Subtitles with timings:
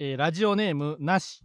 [0.00, 1.42] えーラジオネームなし。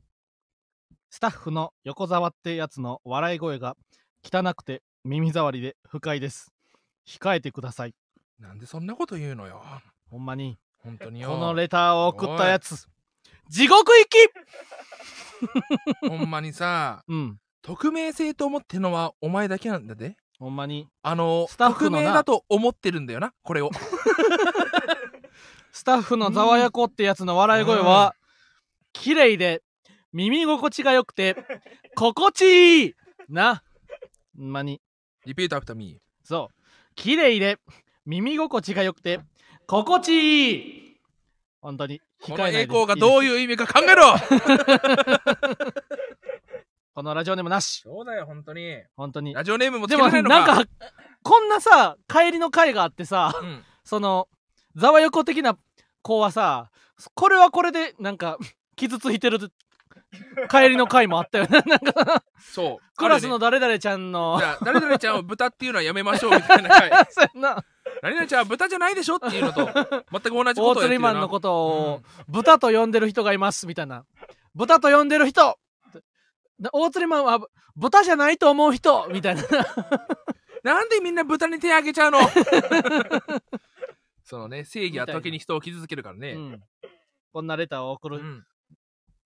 [1.12, 3.76] スタッフの横沢ってやつの笑い声が
[4.24, 6.52] 汚くて耳障りで不快です。
[7.08, 7.94] 控えてください。
[8.40, 9.64] なんでそんなこと言うのよ。
[10.10, 10.58] ほんまに。
[10.80, 11.30] 本当によ。
[11.30, 12.88] このレターを送ったやつ。
[13.50, 14.18] 地獄行き！
[16.10, 17.40] ほんまにさうん。
[17.62, 20.18] 匿名性と思ってるのはお前だけなんだで。
[20.40, 20.88] ほんまに。
[21.04, 22.04] あのスタッフのな。
[22.04, 23.70] 匿名だと思ってるんだよなこれを。
[25.72, 28.16] スタッフのざわやこってやつの笑い声は、
[28.94, 29.62] 綺麗で
[30.14, 31.36] 耳心地が良くて
[31.96, 32.94] 心地いい
[33.28, 33.64] な。
[34.38, 34.82] ほんまに。
[35.26, 36.28] Repeat after me。
[36.28, 36.56] そう。
[36.96, 37.60] 綺麗で
[38.06, 39.20] 耳心地が良くて
[39.68, 40.98] 心地いい。
[41.62, 42.02] 本当に。
[42.22, 44.14] この栄光がどういう意味か考えろ。
[46.94, 47.82] このラジオネームなし。
[47.84, 48.84] そうだよ本当に。
[48.96, 49.34] 本当に。
[49.34, 50.46] ラジオネームもつでもけないのか。
[50.46, 50.72] なんか
[51.22, 53.64] こんなさ帰りの会があってさうん。
[53.84, 54.28] その
[54.76, 55.58] ざわよこ的な
[56.02, 56.72] 子はさ
[57.14, 58.38] これはこれでなんか
[58.80, 59.40] 傷ついてる
[60.50, 61.62] 帰りの会もあったよね。
[61.66, 62.98] なんかそう。
[62.98, 64.40] クラスのあ誰々ちゃんの。
[64.40, 66.90] るね誰々ちゃんを豚っていうのはやめましょうみたいな回。
[67.36, 67.64] な。
[68.02, 70.82] 何々ちゃんは豚じゃないでしょっていうのと全く同じこと大をやってるな。
[70.82, 74.06] 釣りマンのことを豚と呼んでる人がいますみたいな。
[74.56, 75.60] 豚と呼んでる人。
[76.60, 77.40] で大釣りマンは
[77.76, 79.08] 豚じゃないと思う人。
[79.10, 79.44] みたいな。
[80.64, 82.20] なんでみんな豚に手あげちゃうの？
[84.24, 86.64] そのね正義は時に人を傷つけるからね、うん。
[87.34, 88.18] こんなレターを送る。
[88.18, 88.46] うん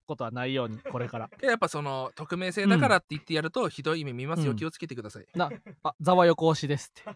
[0.06, 1.30] ことはないように これから。
[1.42, 4.58] やっぱその匿名性だからって言ってやるとひどい意味見ますよ、うん。
[4.58, 5.28] 気をつけてください。
[5.36, 5.50] な
[5.84, 7.10] あざわよこ推しですって。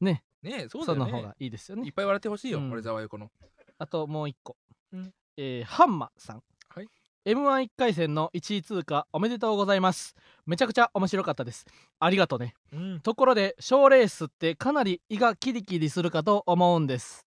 [0.00, 0.24] ね。
[0.42, 1.10] えそうだよね。
[1.10, 1.86] その方がいいですよね。
[1.86, 2.70] いっぱい笑ってほしいよ、うん。
[2.70, 3.30] これざわよこの。
[3.78, 4.56] あともう一個、
[4.92, 5.14] うん。
[5.36, 6.88] えーハンマさん、はい。
[7.24, 10.14] m 1 1回戦の1位通過おめでとうございます。
[10.46, 11.64] めちゃくちゃ面白かったです。
[11.98, 12.54] ありがとうね。
[12.72, 13.00] うん。
[13.00, 17.26] ところで賞レースってかなり胃がキリキリするかと思うんです。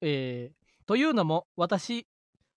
[0.00, 2.06] えーというのも私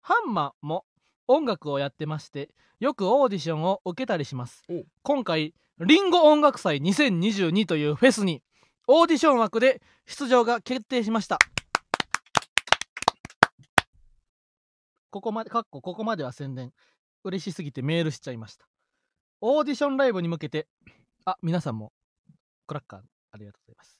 [0.00, 0.84] ハンマも
[1.28, 4.62] 音楽をやってましてよくオーディションを受けたりします。
[4.68, 4.84] お。
[5.02, 8.42] 今回リンゴ音楽祭2022というフェスに
[8.86, 11.38] オーディション枠で出場が決定しました。
[15.10, 16.72] ここまでかっこここまでは宣伝。
[17.24, 18.66] 嬉しすぎてメールしちゃいました。
[19.40, 20.66] オーディションライブに向けて
[21.24, 21.92] あ皆さんも
[22.66, 23.00] クラッカー
[23.32, 23.98] ありがとうございます、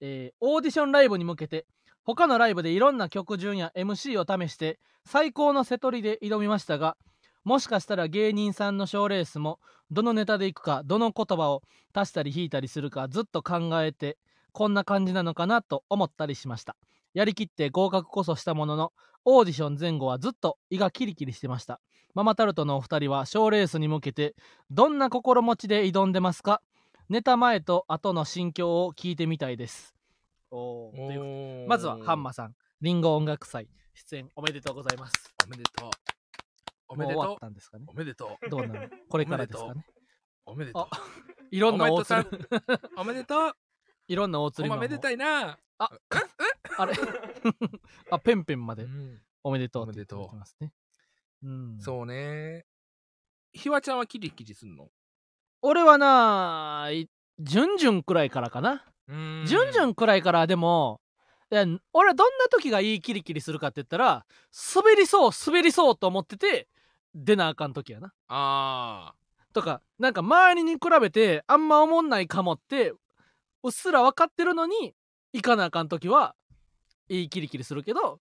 [0.00, 1.66] えーオーディションライブに向けて
[2.04, 6.96] 他のライブでいろんな曲順や MC を試して最高の瀬取りで挑みましたが
[7.44, 9.58] もしかしたら芸人さんの賞レースも
[9.90, 14.18] どのネタでいくかどの言葉を足したり引いたりするかずっと考えて
[14.52, 16.76] こんな感じなのかなと思ったりしました。
[17.12, 18.92] やりきって合格こそしたものの
[19.24, 21.80] オーディション前後はずっと胃がキリキリしてました。
[22.14, 24.34] ママタルトのお二人は賞レースに向けて
[24.70, 26.62] どんな心持ちで挑んでますか？
[27.08, 29.93] ネタ前と後の心境を聞いてみたいです。
[30.56, 30.96] おー。
[30.96, 31.30] ということ
[31.62, 32.54] でまずはハンマーさん。
[32.80, 35.12] リンゴ音楽祭出演おめでとうございます。
[35.44, 35.90] おめでとう。
[36.88, 37.84] おめでもう終わとったんですかね？
[37.88, 38.50] うおめでとう。
[38.50, 38.88] どうなの？
[39.08, 39.84] これからですかね？
[40.46, 40.88] おめでとあ
[41.50, 42.24] いろんな大おめでとう。
[42.24, 42.38] 鶴
[42.76, 43.52] うおめでとう。
[44.06, 45.58] いろんな大釣りおめでたいな。
[45.78, 45.90] あ
[46.78, 46.92] あれ？
[48.12, 49.22] あペンペンまでうん。
[49.42, 50.72] おめでとうおめでとうますね。
[51.42, 51.48] う。
[51.50, 51.78] ん。
[51.80, 52.64] そうね。
[53.52, 54.88] ひわちゃんはキリキリすんの？
[55.62, 57.08] 俺はない
[57.40, 59.44] ジュンジュンくらいからかなうん。
[59.46, 61.00] ジュンジュンくらいからでも
[61.92, 64.26] 俺はどんな時がいいキリキリするかって言ったら
[64.74, 66.68] 滑りそう滑りそうと思ってて
[67.14, 68.12] 出なあかん時やな。
[68.28, 69.14] あ
[69.52, 72.90] とかなんか周りに比べてあんま思んないかもって
[73.62, 74.94] うっすら分かってるのに
[75.32, 76.34] 行かなあかん時は
[77.08, 78.18] いいキリキリするけど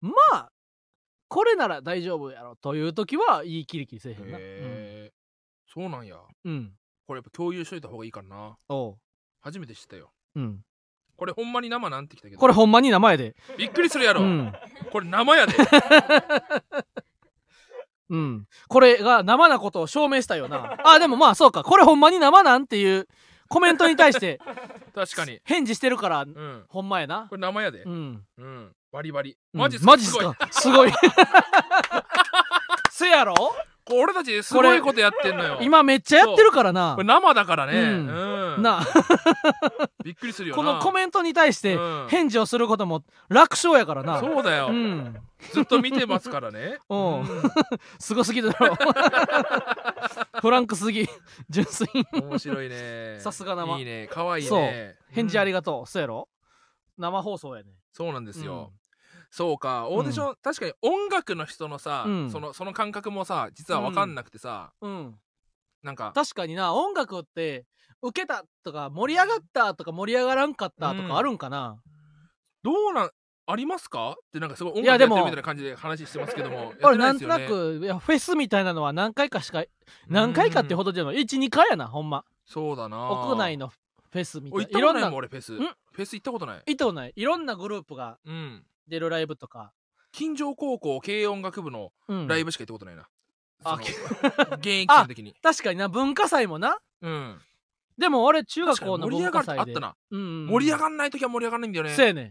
[0.00, 0.50] まあ
[1.26, 4.38] これなら大丈夫やろという時はいいキリキリせえへあんな。
[4.38, 5.12] へえ
[5.66, 6.16] そうなんや。
[6.44, 6.72] うん、うん、
[7.06, 8.56] これやっぱ共有しといた方がいいかな。
[8.68, 8.96] おう。
[9.40, 10.60] 初めて知ったようん。
[11.16, 12.38] これほんまに生なんてきたけど。
[12.40, 13.34] これほんまに名前で。
[13.56, 14.52] びっくりするやろ、うん。
[14.92, 15.54] これ生やで。
[18.10, 18.46] うん。
[18.68, 20.76] これが生なことを証明したよな。
[20.84, 21.64] あでもまあそうか。
[21.64, 23.08] これほんまに生なんっていう
[23.48, 24.38] コメントに対して
[24.94, 25.40] 確かに。
[25.44, 26.64] 返事してるからうん。
[26.68, 27.26] ほんまやな。
[27.28, 27.82] これ生やで。
[27.82, 28.22] うん。
[28.38, 28.72] うん。
[28.92, 29.36] バリバリ。
[29.54, 29.60] うん。
[29.60, 30.36] マジっすマジっすか？
[30.50, 30.92] すごい。
[32.90, 33.34] せやろ？
[33.90, 35.58] 俺たちすごいことやってんのよ。
[35.60, 36.94] 今めっちゃやってるからな。
[36.94, 37.80] これ生だからね。
[37.80, 38.54] うん。
[38.56, 38.62] うん。
[38.62, 38.80] な。
[40.04, 42.06] びっくりするよこなのコメントに対してうん。
[42.08, 44.20] 返事をすることも楽勝やからな。
[44.20, 45.16] そうだよ、うん。
[45.52, 46.78] ずっと見てますからね。
[46.88, 46.96] う。
[46.96, 47.26] ん。
[47.98, 48.76] すごすぎだろ。
[50.40, 51.08] フランクすぎ。
[51.50, 52.22] 純粋に。
[52.22, 53.18] 面白いね。
[53.20, 53.78] さすが生。
[53.78, 54.08] いいね。
[54.10, 54.60] 可愛いそう。
[54.60, 55.86] ね返事ありががとう。
[55.86, 56.28] そうやろ？
[56.98, 57.70] 生放送やね。
[57.92, 58.85] そうなんですよ、うん
[59.30, 59.88] そうか。
[59.88, 62.30] オーディション、確かに音楽の人のさ、うん。
[62.30, 65.14] そのその感覚もさ実は分かんなくてさ、うん。
[65.82, 66.12] なんか。
[66.14, 67.66] 確かにな音楽って
[68.02, 71.08] 受けたとか盛り上がったとか盛り上がらんかったとうん。
[71.08, 71.78] かあるんかな？
[72.62, 73.10] どうなん
[73.48, 74.10] ありますか？
[74.12, 79.64] ってなんかすごい音いやでも楽やってるみたいな感じで話してますけども俺なんとなくいやフェスみたいなのは何回かしか
[80.08, 81.16] 何回かってほどじゃない。
[81.16, 82.24] 12回やなほんま。
[82.44, 82.96] そうだな。
[83.10, 84.78] 屋内のフェスみたおいな。
[84.78, 85.52] いろんな行ったことないもん俺フェス。
[85.54, 85.58] ん。
[85.58, 86.62] フェス行ったことない。
[86.66, 87.12] 意図ない。
[87.14, 89.72] いろんなグループがうん出るライブとか、
[90.12, 92.28] 金城高校軽音楽部のうん。
[92.28, 93.08] ライブしか行ったことないな、
[93.64, 95.34] あその現役生の 時に。
[95.42, 95.88] 確かにな。
[95.88, 96.78] 文化祭もな。
[97.02, 97.40] うん。
[97.98, 101.94] でも俺中確かに学校の盛り上がる文化祭であったな、うんうん盛り上がんない時は盛り上がんないんだよね。
[101.94, 102.22] そうやね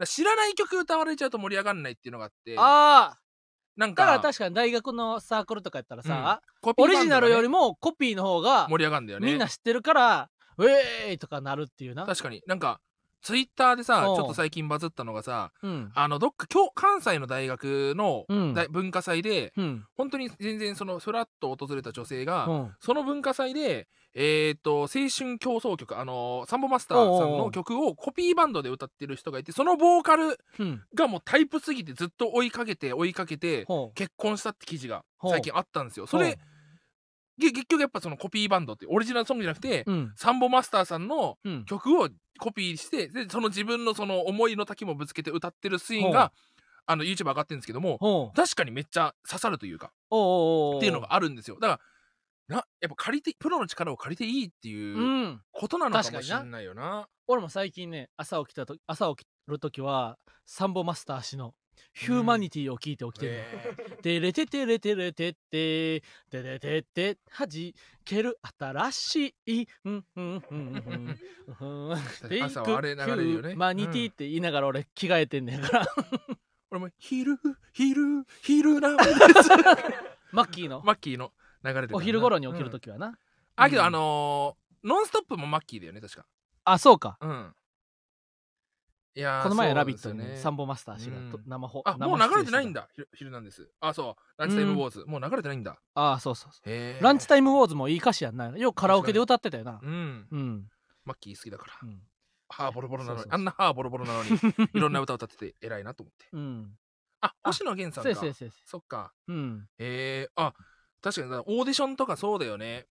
[0.00, 0.06] ん。
[0.06, 2.56] 知らない曲歌われちゃうと盛り上がんないっていうのがあって。
[2.58, 3.18] ああ
[3.76, 9.26] なんかだから確かに大学のサークルとかやったらさ、コピーオリジナルよりももコピーの方が盛り上がるんだよね。
[9.26, 12.06] みんな知ってるからウェーイとかなるっていうな。
[12.06, 12.42] 確かに。
[12.46, 12.80] なんか
[13.24, 15.90] ツイッターでさちょっと最近バズったのがさうん。
[15.94, 18.54] あのどっか今日関西の大学のうん。
[18.54, 19.84] 大文化祭でうん。
[19.96, 22.72] 本当に全然そのフラッと訪れた女性が、うん。
[22.80, 30.82] その文化祭でえっ、と青春競争曲あのサンボマスターさんの曲をコピーバンドで歌ってる人がいてそのボーカルうん。
[30.94, 36.06] がもうタイプすぎてずっと追いかけて追いかけて結婚したって記事が最近あったんですよ。
[36.06, 36.38] それげ
[37.40, 40.12] 結局やっぱそのコピーバンドってオリジナルソングじゃなくて、うん。
[40.16, 41.64] サンボマスターさんのうん。
[41.64, 42.08] 曲を
[42.38, 46.32] コピーしてでその自分のその思いの滝もぶつけて歌ってるシーンが
[46.86, 51.58] あの YouTube 上がってるんですけども確かにめっちゃ刺さるというかっていうのがあるんですよ。
[51.60, 51.80] だか
[52.48, 55.40] らなやっぱ借りてプロの力を借りていいってういうん。
[55.52, 57.08] ことなのかもしれないよな。
[57.26, 61.54] 俺も最近ね朝起きたと朝起きる時はサンボマスター氏の
[61.92, 64.02] ヒューマニティを聞いて起きてる、えー。
[64.02, 66.00] てれててれてれてって
[66.30, 67.74] てれてってはじ
[68.04, 71.18] ける新しいうんうんうんうん。
[71.60, 75.86] うんフェイク朝はあれ流れるよねヒューマニティって言いながら俺着替えてんねんから
[76.70, 77.38] 俺も昼
[77.72, 79.10] 昼昼なんです。
[80.32, 80.82] マッキーの？
[80.84, 81.32] マッキーの
[81.62, 83.16] 流れてるからなお昼頃に起きるうん時はな、
[83.54, 83.86] あけどうん。
[83.86, 86.26] あのーノンストップもマッキーだよね確か。
[86.64, 87.16] あそうか。
[87.20, 87.54] うん
[89.16, 90.36] いやーこの前「そうラビット!」にね。
[90.36, 91.44] サンボマスター氏がとうん。
[91.46, 94.22] 生放あもう流れてないんだだ昼昼なんですあそう。
[94.36, 95.04] ランチタイムウォーズ。
[95.06, 95.78] もう流れてないんだ。
[95.94, 98.48] ああそうそうそへうランチイタイムウォーズもいい歌詞やんな。
[98.56, 99.78] ようカラオケで歌ってたよな。
[99.82, 100.26] うん。
[100.30, 100.70] うん、
[101.04, 101.72] マッキー好きだから。
[101.82, 102.02] うん。
[102.48, 104.30] 歯ボロボロなのそうそうそうにあんな歯ボロボロなのに
[104.74, 106.28] いろんな歌を歌ってて偉いなと思って。
[106.32, 106.76] うん、
[107.20, 108.20] あ星野源さんか。
[108.20, 109.12] せいせいせいせいそっか。
[109.28, 109.68] うん。
[109.78, 110.52] へえあ
[111.00, 112.86] 確かにだオーディションとかそうだよね。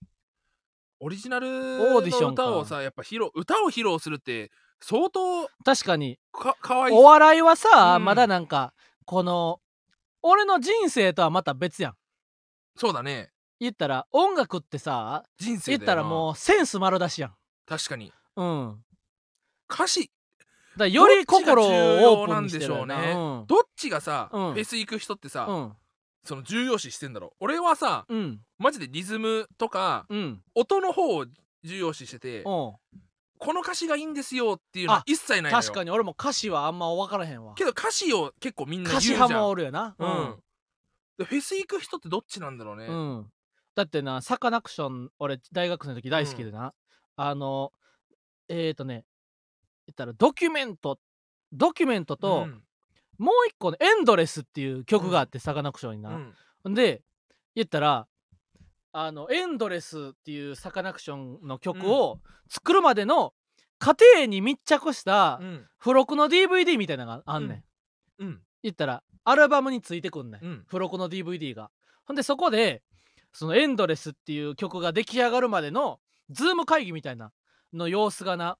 [0.99, 4.51] オリジナルオーディショの歌をさやっぱ披露歌を披露するって
[4.83, 6.19] 相当確かに。
[6.33, 6.91] かかわい。
[6.91, 8.05] いお笑いはさ、うん。
[8.05, 8.73] まだなんか
[9.05, 9.61] この
[10.21, 11.93] 俺の人生とはまた別やん。
[12.75, 13.31] そうだね。
[13.61, 17.33] 言ったら音楽ってさ人生言ったらもうセンス丸出しやん。
[17.65, 18.11] 確かに。
[18.35, 18.83] うん。
[19.71, 20.11] 歌詞
[20.75, 22.95] だより心をオープンしてるよな。
[22.95, 23.45] 要なんでしうん。
[23.47, 24.53] どっちがさ、うん。
[24.53, 25.73] フェス行く人ってさ、うん。
[26.25, 27.31] その重要視してんだろう。
[27.39, 28.41] 俺はさうん。
[28.57, 30.41] マジでリズムとかうん。
[30.55, 31.25] 音の方を
[31.63, 32.73] 重要視してて、うん
[33.43, 35.61] この歌詞がいいんですよっていうのはあ一切ないのよ。
[35.61, 35.91] 確かに。
[35.91, 37.55] 俺も歌詞はあんま分からへんわ。
[37.55, 39.17] けど歌詞を結構みんな言歌うじゃん。
[39.17, 39.95] 詞派もおるよな。
[39.99, 40.35] うん、
[41.17, 43.31] でフェス行く人ってどっちなんだろうね、うん、
[43.75, 46.73] だってなサカナクション俺大学生の時大好きでな、
[47.17, 47.73] あの
[48.47, 49.03] えっ、ー、とね
[49.87, 50.97] 言ったらドキュメント
[51.51, 52.63] ドキュメントと、うん。
[53.19, 56.19] もう一個の「エンドレス」っていう曲があって、サカナクションにな、
[56.63, 56.73] うん。
[56.73, 57.03] で
[57.55, 58.07] 言ったら
[58.93, 63.33] あのエンドレスっていうサカナクションの曲を作るまでの
[63.79, 65.65] 過程に密着したうん。
[65.79, 67.65] 付録の DVD みたいなのがあんね
[68.19, 68.41] ん、うん。
[68.61, 70.63] 言ったらアルバムについてくんねん、うん。
[70.67, 71.71] 付録の DVD が。
[72.05, 72.83] ほんでそこで
[73.33, 77.31] その「エンドレス」っていう曲が出来上がるまでのズーム会議みたいな
[77.73, 78.57] の様子がな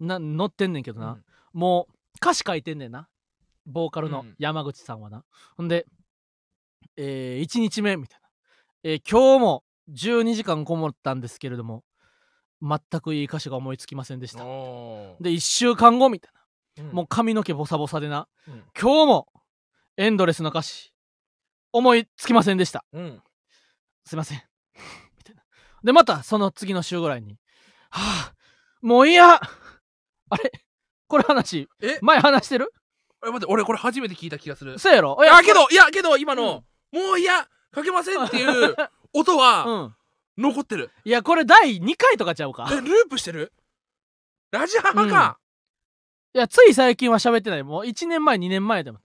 [0.00, 1.18] な載ってんねんけどな、
[1.52, 3.08] もう歌詞書いてんねんな。
[3.66, 4.34] ボーカルのうん。
[4.38, 5.24] 山口さんはな、
[5.56, 5.86] ほんで、
[6.96, 8.28] え1日目みたいな、
[8.82, 11.84] えー今日も12時間こもったんですけれども
[12.62, 14.38] 全くいい歌詞が思いつきませんでした。
[14.38, 14.44] で
[15.30, 16.84] 1週間後みたいな。
[16.84, 16.92] うん。
[16.92, 18.62] もう髪の毛ボサボサでなうん。
[18.80, 19.28] 今日も
[19.96, 20.92] エンドレスの歌詞
[21.72, 22.84] 思いつきませんでした。
[22.92, 23.22] うん。
[24.04, 24.42] すいません。
[25.18, 25.42] みたいな。
[25.82, 27.38] でまたその次の週ぐらいに
[27.90, 28.34] はあ
[28.80, 29.34] もういいや。
[29.34, 30.52] あれ？
[31.06, 31.98] これ話え？
[32.00, 32.72] 前話してる？
[33.26, 34.78] え待って俺これ初めて聞いた気がする。
[34.78, 35.18] そうやろ？
[35.24, 36.38] いあけどいやけど今うん。
[36.38, 37.46] の、もういや。
[37.72, 38.76] かけませんっていう
[39.14, 39.94] 音はうん。
[40.36, 42.68] 残ってる、いやこれ第2回とかちゃうか？
[42.68, 43.52] えループしてる？
[44.50, 45.38] ラジハハか、
[46.34, 47.62] いやつい最近は喋ってない。
[47.62, 48.98] もう1年前2年前でも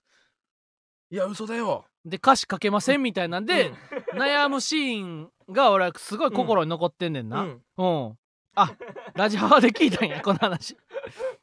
[1.11, 1.85] いや嘘だよ。
[2.03, 3.71] で歌詞書けませんみたいなんで、
[4.15, 7.41] 悩むシーンが俺はすごい心に残ってんねんな。
[7.41, 7.61] うん。
[7.77, 8.17] うん、
[8.55, 8.75] あ
[9.13, 10.75] ラジハワで聞いたんや この話。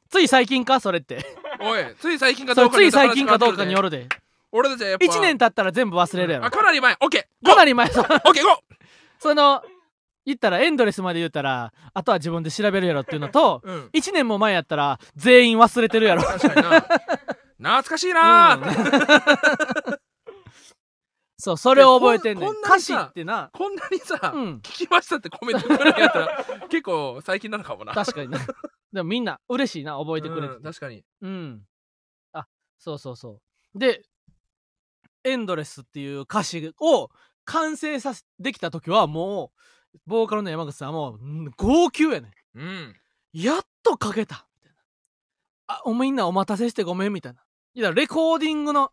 [0.08, 0.80] つい最近か？
[0.80, 1.25] それって。
[1.61, 2.99] おいつい最近かそどうかによって。
[2.99, 4.08] 最近かどうかによるるで
[4.56, 6.46] 俺たちはやっぱ1年経ったら全部忘れるやろ。
[6.46, 6.96] あかなり前。
[7.00, 7.46] オッケー。
[7.46, 7.88] かなり前。
[7.88, 8.56] そオッケーゴー。
[9.20, 9.62] その
[10.25, 13.90] 言ったらエンドレスまで言ったらあとは自分で調べるやろっていうのとうん。
[13.92, 16.22] 1年も前やったら全員忘れてるやろ。
[16.22, 16.80] 確かにな。
[17.58, 19.98] 懐かしいなー、うん。
[21.38, 22.50] そうそれを覚えてんねん。
[22.50, 23.50] 歌詞ってな。
[23.52, 24.54] こんなにさ、うん。
[24.62, 27.92] 聞きましたってコメントくれるんやったら 結構最近なのかもな。
[27.92, 28.38] 確かにね。
[28.92, 30.54] でもみんな嬉しいな覚えてくれて。
[30.54, 31.04] うん確かに。
[31.20, 31.62] うん。
[32.32, 32.46] あ、
[32.78, 33.40] そうそうそ
[33.75, 33.78] う。
[33.78, 34.02] で、
[35.26, 37.11] エンドレスっていう歌詞を
[37.45, 39.52] 完成させできた時はも
[39.95, 42.61] う、ボーカルの山口さんはもう、うん号泣やねん。
[42.61, 42.97] うん
[43.33, 44.78] やっと書けたみたいな。
[45.66, 47.40] あ、おみんなお待たせしてごめんみたいな。
[47.75, 48.92] いや、レコーディングの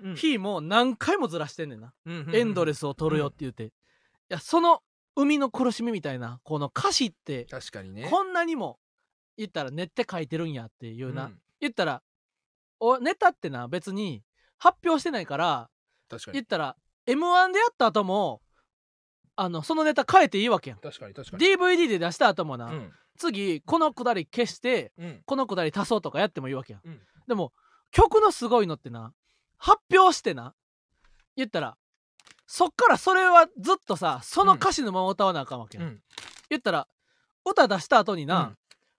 [0.00, 1.94] うん日も何回もずらしてんねんな。
[2.32, 3.66] エンドレススを撮るよって言って。
[3.66, 3.70] い
[4.30, 4.82] や、その
[5.16, 8.80] 生みの苦しみみたいな、この歌詞って、確かにねこんなにも
[9.36, 11.26] 言ったら練って書いてるんやっていうな。
[11.26, 12.02] うん言ったら
[12.80, 14.22] おネタってな別に
[14.58, 15.70] 発表してないから
[16.14, 16.34] 確かに。
[16.34, 18.40] 言ったら m 1でやった後も
[19.36, 20.78] あのそのネタ変えていいわけやん。
[20.78, 21.44] 確かに確かに。
[21.44, 22.92] DVD で出した後もな、うん。
[23.18, 25.22] 次このくだり消してうん。
[25.26, 27.00] このくだり足そうとかやってもいいわけやん、うん。
[27.26, 27.52] でも
[27.90, 29.12] 曲のすごいのってな
[29.58, 30.54] 発表してな
[31.36, 31.76] 言ったら
[32.46, 36.00] そっからそれはずっとさその歌詞のまま歌わなあかんわけやん、うん。
[36.48, 36.86] 言ったら
[37.44, 38.56] 歌出した後にな、うん。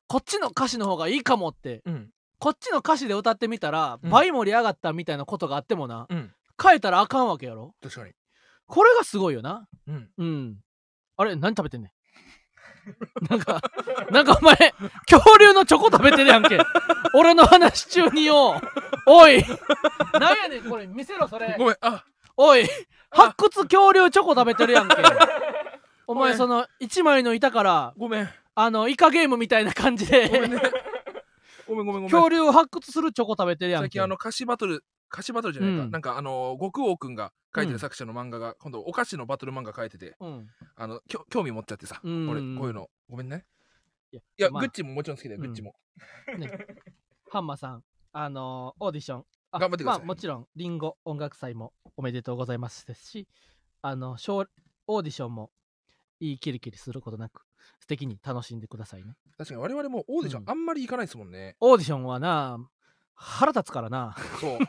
[0.08, 2.10] こっちの歌詞の方がいいかもってうん。
[2.40, 4.10] こっちの歌詞で歌ってみたらうん。
[4.10, 6.25] 倍盛り上がったみたいなことがあってもな、うん
[6.62, 7.74] 変えたらあかんわけやろ？
[7.82, 8.14] 確かに。
[8.68, 9.68] これがすごいよな。
[9.88, 10.10] うん。
[10.18, 10.58] うん。
[11.18, 11.92] あれ何食べてんねん？
[13.30, 13.62] なんか
[14.12, 14.56] なんかお前
[15.10, 16.60] 恐竜のチョコ食べてるやんけ。
[17.14, 18.60] 俺の話中によ
[19.08, 19.44] おい。
[20.14, 21.56] なんやねんこれ見せろそれ。
[21.58, 22.04] ごめんあ。
[22.38, 22.68] おい。
[23.12, 24.96] 発掘恐竜チョコ食べてるやんけ。
[26.08, 28.30] お前その1枚の板からごめん。
[28.58, 30.62] あのイカゲームみたいな感じごめんでね。
[31.68, 32.02] ごめんごめん。
[32.02, 33.86] ごめん恐竜を発掘するチョコ食べてるやんけ。
[33.86, 35.92] 最近あの歌詞バトル歌詞バトルじゃないか、うん。
[35.92, 37.74] なんかあの極王くんが書いてうん。
[37.74, 40.48] る作者の漫画が、今度お菓子のバトル漫画書いててうん。
[40.76, 42.90] あのきょ興味持っちゃってさ、うん俺こういうの。
[43.10, 43.46] ごめんね。
[44.12, 44.62] いやいや、まあ。
[44.62, 45.48] グッチももちろん好きだよ、うん。
[45.48, 45.76] グッチも。
[47.30, 47.84] ハンマーさん、
[48.14, 50.00] あのーオーディション、あ頑張ってください。
[50.00, 53.28] まあ、もちろん、リンゴ音楽祭もおめでとうございますですし、
[53.82, 54.46] あの、小
[54.88, 55.52] オーディションも
[56.20, 57.44] いいキリキリすることなく、
[57.80, 59.14] 素敵に楽しんでくださいね。
[59.38, 60.50] 確かに我々もオーディションうん。
[60.50, 62.58] あんまり行かないですもんね、オーディションはな、
[63.16, 64.16] 腹立つからな。
[64.40, 64.60] そう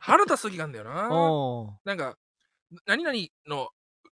[0.00, 2.16] 腹立つ時があるんだよななんか
[2.86, 3.16] 何々
[3.48, 3.68] の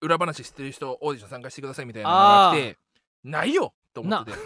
[0.01, 2.77] 裏話知ってる人オーディション参加してくださいみたいなのが来て
[3.23, 4.37] ないよと思ってて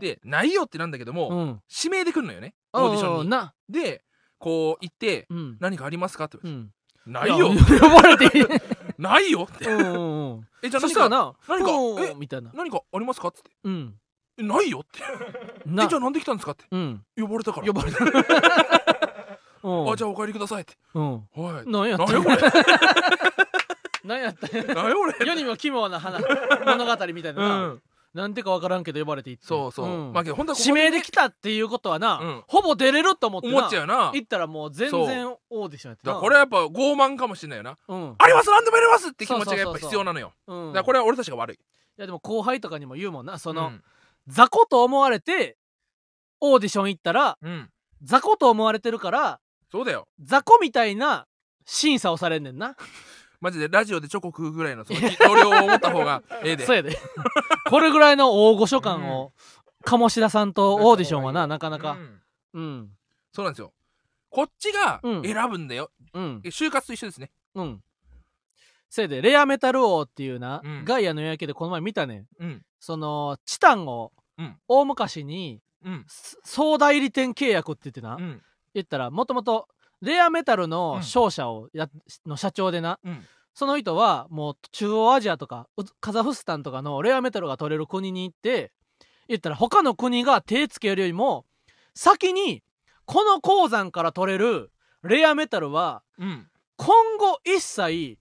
[0.16, 1.62] でないよってなんだけども、うん。
[1.84, 3.54] 指名で来るのよねオーディションにな。
[3.68, 4.04] で
[4.38, 5.56] こう行ってうん。
[5.60, 6.24] 何かありますか？
[6.24, 6.70] って言うわれて、
[7.10, 7.12] ん。
[7.12, 8.62] ないよや呼ばれて。
[8.98, 9.64] ないよって。
[9.64, 12.50] えじゃあ何かそしたらな、何かうんえみたいな。
[12.54, 13.28] 何かありますか？
[13.28, 13.98] ってうん。
[14.36, 15.00] えないよって。
[15.66, 15.84] な。
[15.84, 16.64] えじゃあなんで来たんですかって。
[16.70, 17.04] うん。
[17.16, 17.66] 呼ばれたから。
[17.66, 17.98] 呼ばれた。
[19.62, 19.92] うん。
[19.92, 20.74] あじゃあお帰りくださいって。
[20.94, 21.12] うん。
[21.34, 21.64] はい。
[21.66, 22.22] 何やった何や。
[22.22, 22.36] これ。
[24.04, 24.74] 何やったんや。
[24.74, 25.26] 何 やこれ。
[25.26, 26.22] 世にも奇妙な話
[26.66, 27.48] 物語みたいな。
[27.48, 27.82] な、うん。
[28.12, 29.46] なんてかわからんけど呼ばれていって。
[29.46, 30.12] そうそう、ん。
[30.12, 32.44] まあけど本当はここ指名できたっていうことはな、うん。
[32.46, 33.58] ほぼ出れると思ってな。
[33.58, 34.10] 思っちゃうよな。
[34.14, 36.12] 行ったらもう全然オーディションやってな。
[36.14, 37.78] だからこれはやっぱ傲慢かもしれないよな。
[37.88, 38.50] うん、あります！
[38.50, 39.08] 何でもやります！
[39.08, 40.32] って気持ちがやっぱ必要なのよ。
[40.46, 41.56] うん、だからこれは俺たちが悪い。
[41.56, 41.60] い
[41.96, 43.82] やでも後輩とかにも言うもんなその、うん
[44.26, 45.56] 雑魚と思われて
[46.40, 47.70] オーディション行ったらうん。
[48.02, 49.40] 雑魚と思われてるから
[49.70, 50.06] そうだよ。
[50.20, 51.26] 雑魚みたいな
[51.64, 52.76] 審査をされんねんな。
[53.40, 56.64] マジでラジオでチョコ食うぐらいのその気同僚を持った方がええで。
[56.64, 56.96] そうやで。
[57.68, 59.32] これぐらいの大御所感を
[59.84, 61.92] 鴨志田さんとオーディションはななかなか。
[61.92, 62.22] うん。
[62.54, 62.90] うん。
[63.32, 63.72] そうなんですよ。
[64.30, 65.22] こっちがうん。
[65.22, 66.40] 選ぶんだよ、うん。
[66.44, 67.30] え就活と一緒ですね。
[67.54, 67.82] うん。
[68.94, 70.84] せやで、レアメタル王っていうな、うん。
[70.84, 72.26] ガイアの夜明けでこの前見たねん。
[72.38, 72.62] うん。
[72.78, 74.56] その、チタンを、うん。
[74.68, 75.60] 大昔に、
[76.44, 78.40] 総代理店契約って言ってな、うん。
[78.72, 79.66] 言ったら、もともと、
[80.00, 81.02] レアメタルうのん。
[81.02, 81.88] 商社をや、
[82.24, 83.26] の社長でな、うん。
[83.52, 88.70] その人は、もう中央アジアとか、うカザフスタンとかのレアメタルが取れる国に行って、
[89.26, 91.46] 言ったら他の国が手つけるよりも、
[91.94, 92.62] 先に、
[93.06, 94.70] この鉱山から取れる
[95.02, 96.48] レアメタルは、うん。
[96.76, 98.18] 今後一切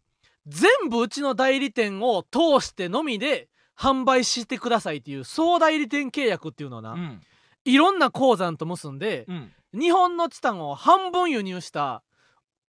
[0.47, 7.21] 全部うちの代理店を通してのみで販売してくださいっていう総代理店契約っていうのをな、うん。
[7.65, 9.51] いろんな鉱山と結んで、うん。
[9.73, 12.03] 日本のチタンを半分輸入した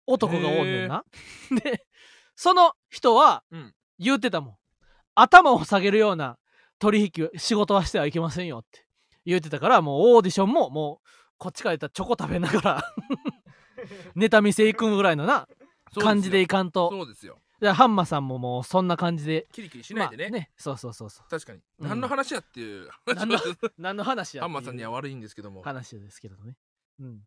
[0.07, 1.05] 男がおんねんな。
[1.63, 1.87] で
[2.35, 3.75] その人はうん。
[3.99, 4.57] 言ってたもん。
[5.15, 6.39] 頭を下げるような
[6.79, 8.87] 取引仕事はしてはいけませんよって。
[9.25, 12.95] 言ってたからもうオーディションももうこっちから言ったらチョコ食べながら
[14.15, 15.47] ネタ見せ行くぐらいのな
[16.01, 16.91] 感じでいかんと。
[16.91, 19.47] そうですよでハンマさんももうそんな感じで。
[19.53, 21.31] キリキリしないでね,、まあそうそうそうそう。
[21.31, 21.89] 確かに、うん。
[21.89, 23.39] 何の話やっていう何の
[23.79, 24.63] 何の話やハンっていう。
[24.63, 25.63] マーさんには悪いんですけども。
[25.63, 26.55] 話ですけどね。
[27.01, 27.21] うん。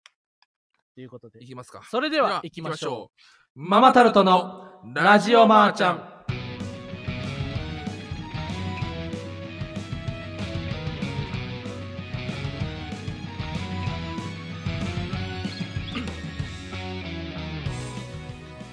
[0.95, 1.43] ということで。
[1.43, 1.81] いきますか。
[1.89, 3.11] それでは行きましょ
[3.55, 3.59] う。
[3.59, 6.20] ママタルトのラジオマーちゃん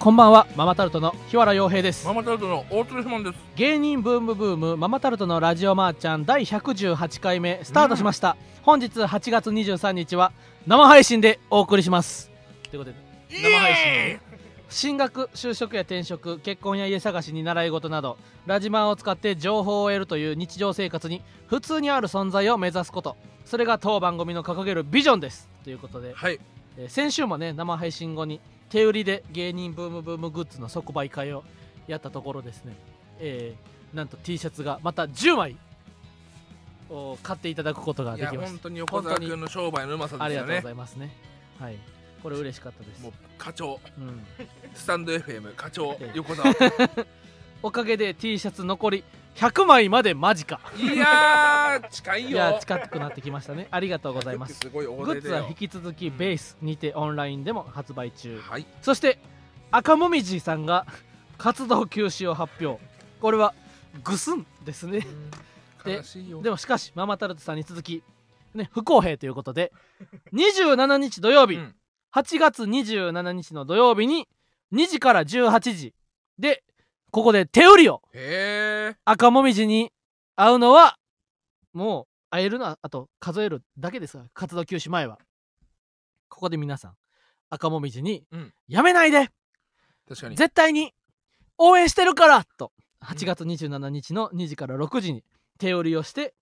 [0.09, 2.07] こんばんはママタルトの日原洋平です。
[2.07, 3.39] ママタルトの大鶴ひまんです。
[3.57, 10.33] 芸人ブームブームママタルトのラジオマーちゃん第118回目スタートしました、本日8月23日は
[10.67, 12.31] 生配信でお送りします。
[12.71, 12.97] ということで
[13.29, 13.85] 生配信。
[13.85, 14.21] で
[14.71, 23.19] 進学就職や転職結婚や家探しに習い事などラジマンを使って情報を得るという日常生活に普通にある存在を目指すこと。
[23.45, 25.51] それが当番組の掲げるビジョンです。
[25.65, 26.41] ということで、はい。
[26.79, 31.45] えー先週もね生配信後に手売りで芸人ブームブームグッズの即売会を
[31.87, 32.75] やったところですね、
[33.19, 35.57] えーなんと T シャツがまた10枚
[36.91, 41.11] を買っていただくことができまし本当に横澤君の商売のうまさたありがとうございますね。
[41.59, 41.77] はい。
[42.23, 43.03] これ嬉しかったです。
[43.03, 43.81] もう課長。
[43.99, 44.25] うん。
[44.75, 45.93] スタンド FM 課長。
[45.93, 46.13] ええ。
[46.15, 46.55] 横澤
[47.63, 49.05] おかげで T シャツ残り
[49.39, 52.29] 100枚まで間近いやー近いよ。
[52.31, 53.69] いや近くなってきましたね。
[53.71, 54.55] ありがとうございます。
[54.55, 58.41] すごい大グッズは引き続きベースにてオンラインでも発売中。
[58.41, 58.67] はい。
[58.83, 59.21] そして
[59.71, 60.87] 赤もみじさんが
[61.37, 62.83] 活動休止を発表。
[63.21, 63.55] これは
[64.03, 65.07] グスンですね。
[65.85, 66.03] で
[66.43, 68.03] でもしかしママタルトさんに続き、
[68.55, 69.73] ね、不公平ということで
[70.35, 71.77] 27日土曜日、うん。
[72.13, 74.27] 8月27日の土曜日に
[74.73, 75.95] 2時から18時
[76.41, 76.65] で
[77.11, 79.93] ここで手売りをへえ赤もみじに
[80.37, 80.99] 会うのは
[81.73, 85.19] もう会えるのはあと数えるだけですが活動休止前は。
[86.29, 86.95] ここで皆さん
[87.51, 89.31] 赤もみじにうん「やめないで。
[90.09, 90.37] 確かに。
[90.37, 90.95] 絶対に
[91.57, 92.73] 応援してるから!」と。
[93.03, 95.25] 8月27日の2時から6時に
[95.59, 96.35] 手売りをして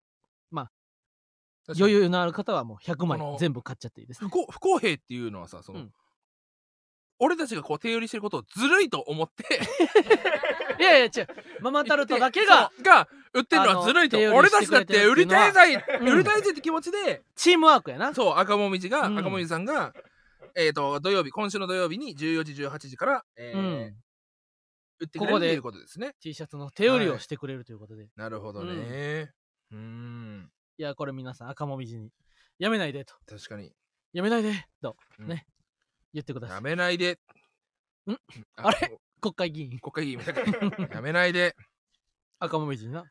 [1.67, 1.91] 確かに。
[1.91, 4.29] 余裕のある方はもう100枚この全部買っちゃっていいですね。
[4.29, 5.93] 不公不公平っていうのはさその、うん
[7.19, 9.45] 俺たちがこう手売りしてることをずるいと思って。
[10.79, 11.27] いやいや違う。
[11.61, 14.19] ママタルトだけがが売ってるのはずるいと。
[14.19, 16.09] 俺たちだって売りたいぜうん。
[16.11, 18.15] 売りたいぜって気持ちでチームワークやな。
[18.15, 19.19] そう赤もみじが、うん。
[19.19, 19.95] 赤もみじさんが
[20.55, 23.97] えっ、と土曜日今週の土曜日に14時18時から、えーうん。
[24.99, 26.15] 売ってくれここでるということですね。
[26.21, 29.31] T シャツの手売りをしてくれるということで、い、なるほどね。
[29.71, 30.51] うん。
[30.79, 32.11] やこれ皆さん赤もみじに
[32.59, 33.15] やめないでと。
[33.27, 33.73] 確かに。
[34.13, 34.97] やめないでと。
[35.19, 35.29] うん。
[35.29, 35.47] ね
[36.17, 37.19] 言ってくださやいめないで。
[38.09, 38.17] ん？
[38.57, 38.99] あれ？
[39.21, 39.79] 国会議員。
[39.79, 40.19] 国会議員。
[40.19, 40.35] みたい
[40.81, 41.55] なやめないで。
[42.39, 43.05] 赤もみじにな、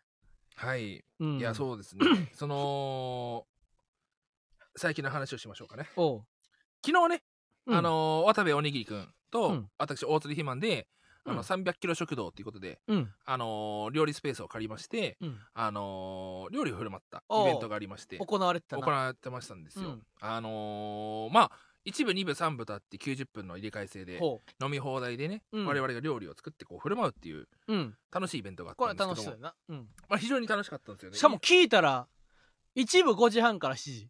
[0.55, 1.03] はい。
[1.19, 2.05] うん、いやそうですね。
[2.33, 3.45] その
[4.75, 5.89] 最近の話をしましょうかね。
[5.95, 6.25] おう、
[6.85, 7.23] 昨日ね、
[7.67, 7.77] うん。
[7.77, 9.69] あのー渡部おにぎりくんと、うん。
[9.77, 10.87] 私大鶴ひまんで、
[11.25, 11.37] あうん。
[11.37, 13.13] の300キロ食堂ということで、うん。
[13.25, 15.39] あのー料理スペースを借りまして、うん。
[15.53, 20.07] あのー料理を振る舞ったイベントがありまして行われてた行なわれてましたんですよ、うん。
[20.19, 21.51] あのーまあ
[21.85, 25.65] 一部二部三部とあって90分の入れ替え制でほ飲み放題でね、うん。
[25.65, 27.95] 我々が料理を作ってこう振る舞うっていうううん。
[28.11, 29.43] 楽しいイベントがあっこれたんですけども。
[29.43, 31.17] 楽しそうやな、うん、まあ、非常に楽しかったんですよね。
[31.17, 32.07] しかも聞いたら
[32.75, 34.09] 1部5時半から7時。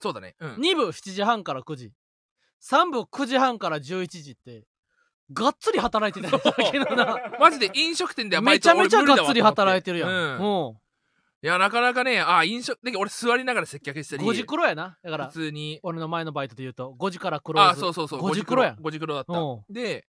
[0.00, 0.36] そうだね。
[0.38, 0.54] うん。
[0.54, 1.92] 2部7時半から9時。
[2.62, 4.64] 3部9時半から11時って
[5.32, 7.18] がっつり働いてたんだけどな。
[7.38, 10.38] マジで飲食店ではバめちゃめちゃがっつり働いてるやん、うん。
[10.38, 10.82] も
[11.40, 14.98] いやなかなかねあ飲食で俺座りながら接客したうり5時黒やな。
[15.02, 15.78] だから普通に。
[15.82, 17.78] 俺の前のバイトで言うと5時からクローズ。
[17.78, 18.76] あそうそうそう5時黒やん。
[18.76, 19.32] 5時黒だった。
[19.70, 20.06] で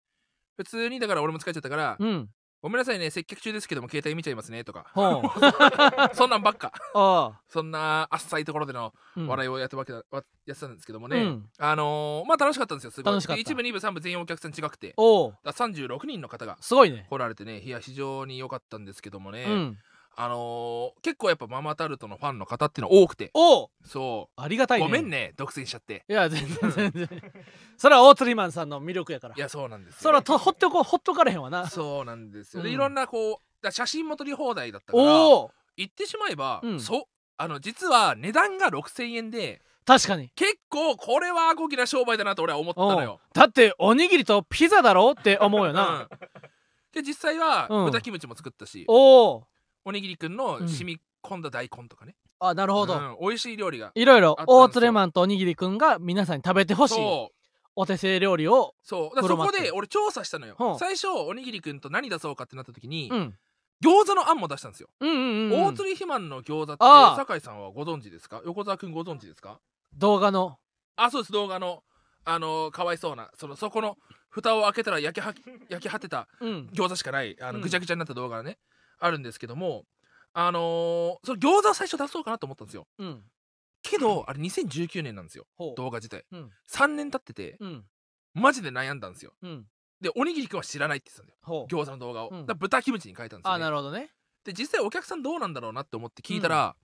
[0.56, 2.28] 普通にだから俺も疲れちゃったから、うん
[2.62, 4.86] ごめんなさいね接客中ですけども携帯見ちゃいますねとか。
[6.14, 6.72] そんなんばっか。
[6.94, 11.50] あそんなあっさいところでの笑いをやってわけだ、わやってたんですけどもね、うん。
[11.58, 13.40] あのーまあ楽しかったんですよすごい。
[13.40, 14.94] 一部二部三部全員お客さん違くて。
[14.96, 15.30] おう。
[15.44, 17.06] だから36人の方がすごいね。
[17.08, 19.78] 来られてねいや非常に良かったんですけどもね、うん
[20.18, 23.30] あのー結構やっぱママタルトのファンの方っていうの多くて。
[23.34, 23.68] おう。
[23.84, 24.86] そありがたいね。
[24.86, 26.04] うごめんね独占しちゃって。
[26.08, 27.08] いや全然全然。
[27.76, 29.34] それは大釣りマンさんの魅力やから。
[29.36, 31.68] いやそうなんですよそれはとほってこほっとかれへんわな。
[31.68, 32.66] そうなんですよ、うん。
[32.66, 35.50] でいろんなこう写真も撮り放題だったからおお。
[35.76, 36.80] 言ってしまえば、うん。
[36.80, 37.02] そう
[37.36, 40.30] あの実は値段が6000円で確かに。
[40.34, 46.18] 結構これは高貴な商売だなと俺は思ったのよ、だっておにぎりとピザだろって思うよな、うん。
[46.92, 47.84] で実際はうん。
[47.84, 49.46] 豚キムチも作ったし、おお
[49.86, 50.68] おにぎりくんのうん。
[50.68, 53.16] 染み込んだ大根とかね、あなるほど、うん。
[53.20, 57.28] 美味しい料理がいろいろ大釣れマンとおにぎりくんが皆さんに食べてほしい。
[57.76, 59.26] お手製料理をそう。
[59.26, 60.76] そこで俺調査したのよ。
[60.78, 63.34] 最初おにぎりくんと何出そうかってなった時に、うん。
[63.84, 65.64] 餃子のあんも出したんですよ、うんうんうんうん。
[65.66, 68.40] 大釣り肥満の餃子って酒井さんはご存知ですか？
[68.46, 69.60] 横澤くんご存知ですか？
[69.94, 70.58] 動画の。
[70.96, 71.32] あそうです。
[71.32, 71.82] 動画の。
[72.24, 73.96] あのかわいそうなそのそこの
[74.30, 75.32] 蓋を開けたら焼けは
[75.68, 76.70] 焼け果てたうん。
[76.72, 77.36] 餃子しかない。
[77.40, 77.60] あのうん。
[77.60, 78.58] ぐちゃぐちゃになった動画がね、
[78.98, 79.84] あるんですけども
[80.32, 82.86] あのーその餃子を最初出そうかなと思ったんですよ。
[82.98, 83.22] うん。
[83.82, 85.46] けどあれ2019年なんですよ。
[85.56, 85.74] ほう。
[85.76, 86.24] 動画自体。
[86.32, 86.50] うん。
[86.70, 87.84] 3年経っててうん。
[88.34, 89.32] マジで悩んだんですよ。
[89.42, 89.64] うん。
[90.00, 91.38] でおにぎりくんは知らないって言ってたんだよ。
[91.42, 91.74] ほう。
[91.82, 92.46] 餃子の動画を、うん。
[92.46, 94.10] だ豚キムチに変えたんですよ、あね、なるほどね。
[94.44, 96.76] で実際お客さんどうなんだろうなって思って聞いたら、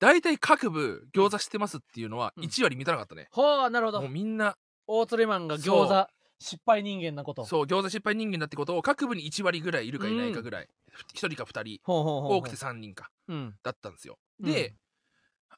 [0.00, 2.44] 大体各部餃子知ってますっていうのはうん。
[2.44, 4.00] 1割満たなかったね、ほうなるほど。
[4.00, 4.56] もうみんな
[4.88, 6.06] 大釣りマンが餃そ子
[6.42, 7.44] 失敗人間なこと。
[7.46, 10.68] そう餃子失敗人間だってことを各部に1割ぐらいいるかいないかぐらい、
[11.14, 11.80] 1人か2人。
[11.84, 13.10] 多くて3人か。
[13.28, 13.54] うん。
[13.62, 14.18] だったんですよ。
[14.40, 14.52] うん。
[14.52, 14.74] で、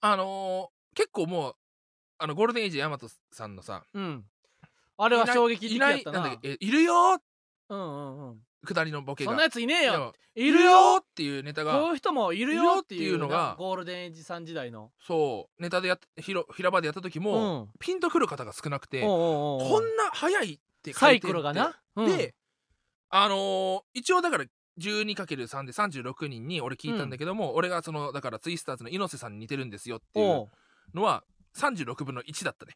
[0.01, 1.57] あのー結構もう
[2.19, 4.25] あのゴールデンエイジヤマトさんのさうん。
[4.97, 5.91] あれは衝撃的いな。
[5.91, 7.21] いやったななんだっけえいるよ
[7.69, 8.41] うんうんうん。
[8.65, 9.31] 下りのボケが。
[9.33, 10.15] そんなやついねえよ。
[10.37, 14.93] いるよっていうネタこうがいう人もいるよってていううののががゴールデンエイジさん時代の。
[15.01, 17.71] そうネタでやっ広平場でやった時も、うん。
[17.79, 21.33] ピンとくる方が少なくてこんな早いってサイ書いてるって。
[21.33, 22.17] クルがな、うん。
[22.17, 22.35] で
[23.11, 24.45] あのー一応だから
[24.81, 30.97] 12×3 で36人に俺聞いたんだけども、俺がそのだからツイスターズの猪瀬さんに似てるんですよっていうおう。
[30.97, 31.23] のは
[31.57, 32.73] 36分の1だったね。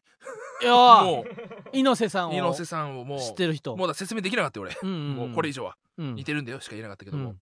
[0.61, 1.03] いやー。
[1.05, 1.25] も
[1.73, 2.31] 猪瀬さんを。
[2.31, 3.75] う猪瀬さんをもう知ってる人。
[3.75, 5.15] もうだ説明できなかったよ俺、うんうんうん。
[5.15, 5.77] もうこれ以上は。
[5.97, 6.15] うん。
[6.15, 7.41] 似てるんだよしか言えなかったけども、うん。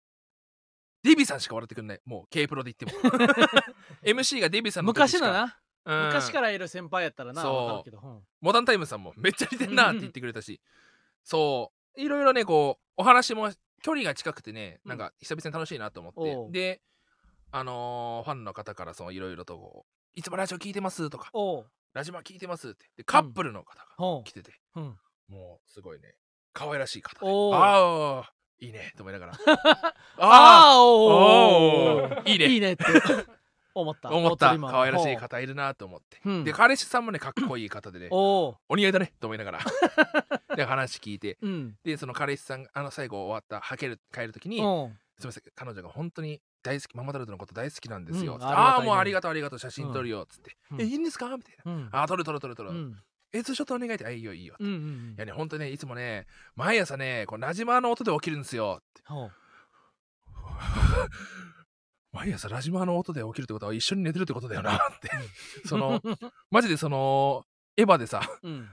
[1.03, 2.01] デビさんしか笑ってくんない。
[2.05, 3.27] もう K プロで言っても。
[4.03, 5.51] MC がデビさんの時しかな、うん
[5.87, 7.55] 昔からいる先輩やったらなそう。
[7.55, 8.19] わかるけど、うん。
[8.41, 10.61] モダンタイムさんもめっちゃ似てんなって言ってくれたし。
[11.23, 12.01] そう。
[12.01, 13.49] いろいろねこうお話も
[13.81, 16.51] 距離が近くてねなんか久々に楽しいなと思って、おう。
[16.51, 16.81] で
[17.51, 22.85] あのーファンの方からそのいろいろとこう「いつもラジオ聞いてます」とかおう「ラジマ聞いてます」って。
[22.97, 24.97] でカップルの方がほ来てて、う、うん、
[25.29, 26.15] もうすごいね
[26.53, 27.53] 可愛らしい方でおう。
[27.53, 29.33] ああいいねと思いながら。
[29.73, 32.45] あああおおおーいいね。
[32.47, 32.85] いいねって
[33.81, 34.09] 思った。
[34.09, 34.57] あ思った。
[34.57, 36.43] 可愛らしい方いるなと思って、うん。
[36.43, 38.07] で彼氏さんもねかっこいい方でね。
[38.11, 39.59] お似合いだねと思いながら。
[40.55, 41.37] で話聞いて。
[41.41, 41.75] うん。
[41.83, 48.43] でその彼氏さんがあの最後終わったはける帰る時にすみません彼女が本当に大好きママタルトのこと大好きなんですよ、うん。
[48.43, 50.81] ああもうありがとうありがとう写真撮るよっつって、うん。
[50.81, 51.35] えいいんですか？
[51.37, 51.89] みたいな、うん。
[51.91, 52.97] あー撮る撮る撮る撮る、うん。
[53.33, 59.01] えツーショットお願いってあいいよいいよ、うんうんいやね本当ねいつもね毎朝ねこうなじまの音で起きるんですよって
[62.17, 65.11] 毎朝ラジマの音で起きるってことは一緒に寝てるってことだよなって。
[65.67, 66.01] その
[66.49, 67.45] マジでその
[67.77, 68.67] エヴァでさうん。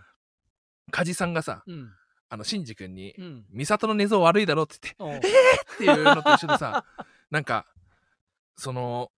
[0.90, 1.90] 梶さんがさうん。
[2.30, 5.32] あのシンジ君にうん「美里の寝相悪いだろ」って言っておう。
[5.74, 6.84] っていうのと一緒でさ
[7.30, 7.66] なんか
[8.56, 9.12] その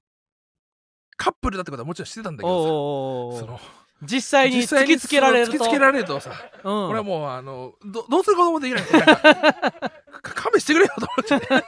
[1.16, 3.60] カップルだってことはもちろん知ってたんだけどさそうの
[4.02, 5.52] 実際に突きつけられると。
[5.52, 6.32] 突きつけられるとさ、
[6.64, 6.88] うん。
[6.88, 8.84] 俺はもうあのどどうすることもできない。
[8.92, 9.50] なんか
[10.20, 11.64] か 勘弁してくれよと思って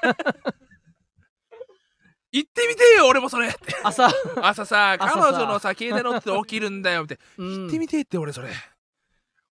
[2.38, 3.48] 言ってみてよ俺もそれ。
[3.48, 4.08] って朝
[4.40, 4.96] 朝さ。
[4.98, 7.44] 彼女のさ携帯乗って起きるんだよみたいな。
[7.44, 8.50] 言言ってみてって俺それ。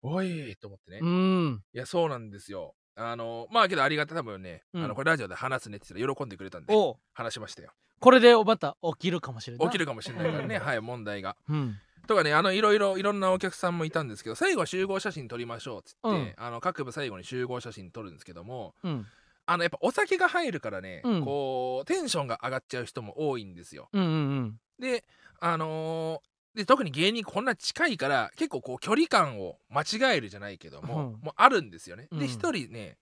[0.01, 1.63] おいと思ってね、いうん。
[1.73, 2.75] やそうなんですよ。
[2.95, 4.83] あのまあけどありがたい多分ね、うん。
[4.83, 6.73] あのこれラジオで話すねって言ったら喜んでくれたんで
[7.13, 7.71] 話しましたよ。
[7.99, 9.67] これでまた起きるかもしれない。
[9.67, 10.61] 起きるかもしれないからね、うん。
[10.61, 11.35] はい問題が。
[11.49, 11.77] うん。
[12.07, 16.33] とかねあのいろいろいろんなお客さんもいたんですけど最後は集合写真撮りましょうっつって、うん。
[16.37, 19.07] あの各部最後に集合写真撮るんですけどもうん
[19.45, 21.25] あのやっぱお酒が入るからね、うん。
[21.25, 23.89] こうテンションが上がっちゃう人も多いんですよ。
[23.93, 25.05] うんうんで
[25.39, 31.19] あのーで特に芸人こんな近いから結構こう距離感を間違えるじゃないけども、うん。
[31.21, 32.19] もうあるんですよね、うん。
[32.19, 32.97] で一人ね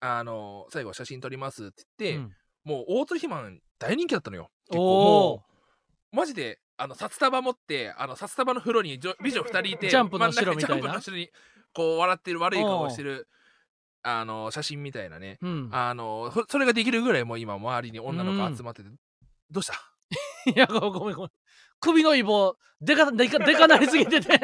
[0.00, 4.50] あのー最後写真撮りますってうん言って、もう大鶴ひまん大人気だったのよ。
[4.68, 5.40] 結構おもおう
[6.12, 11.00] マジであの札束持ってあの札束の風呂に美女2人いてジャンプの後ろみたいな。
[11.00, 11.30] 真に
[11.72, 13.26] こう笑ってる悪い顔をしてる
[14.02, 15.38] あの写真みたいなね。
[15.42, 15.68] うん。
[15.72, 18.88] あのそそれができるぐらいもう今周りに女の子集まってて、
[19.50, 19.74] どうした？
[20.50, 21.30] いやごめんごめん
[21.80, 24.28] 首のイボでかでか でかなりすぎてて。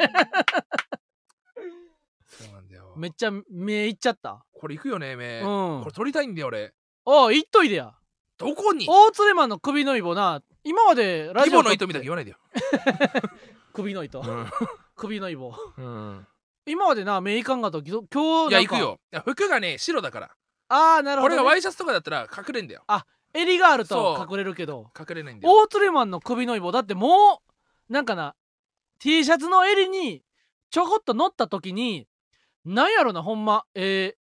[2.27, 2.93] そうなんだよ。
[2.95, 4.45] めっちゃ目いっちゃった。
[4.53, 5.45] これ行くよね目、うん。
[5.81, 6.73] これ撮りたいんだよ俺。
[7.05, 7.93] おう言っといでや。
[8.37, 8.85] どこに？
[8.87, 10.41] 大鶴マンの首のイボな。
[10.63, 12.37] 今までラジオ規模の糸みたいに言わないでよ、
[13.73, 14.23] 首の糸。
[14.95, 15.53] 首のイボ。
[15.77, 16.27] うん
[16.65, 18.77] 今までな目いかんかったけど今日なんか。
[18.77, 18.99] いや行くよ。
[19.11, 20.31] いや服がね白だから。
[20.69, 22.83] ああなるほど、ね、これがワイシャツとかだったら隠れんだよ。
[23.33, 24.91] 襟があると隠れるけど。
[24.97, 25.53] 隠れないんだよ。
[25.53, 27.41] 大鶴マンの首のイボだっても
[27.89, 28.35] うなんかな
[28.99, 30.23] T シャツの襟に
[30.71, 32.07] ちょこっと乗った時に
[32.65, 33.65] なんやろなほんま。
[33.73, 34.19] えー、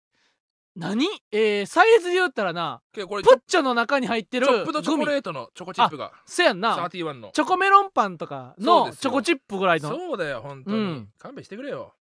[0.77, 1.07] 何？
[1.33, 6.12] えー、サイズで言ったらなプッチョの中に入ってるチョップドチョコレートのチョコチップが。
[6.27, 6.77] せやんな。
[6.77, 7.31] 31の。
[7.33, 9.88] チョコメロンパンとかのチョコチップぐらいの。
[9.90, 11.09] そうだよ本当に、うん。
[11.19, 11.95] 勘弁してくれよ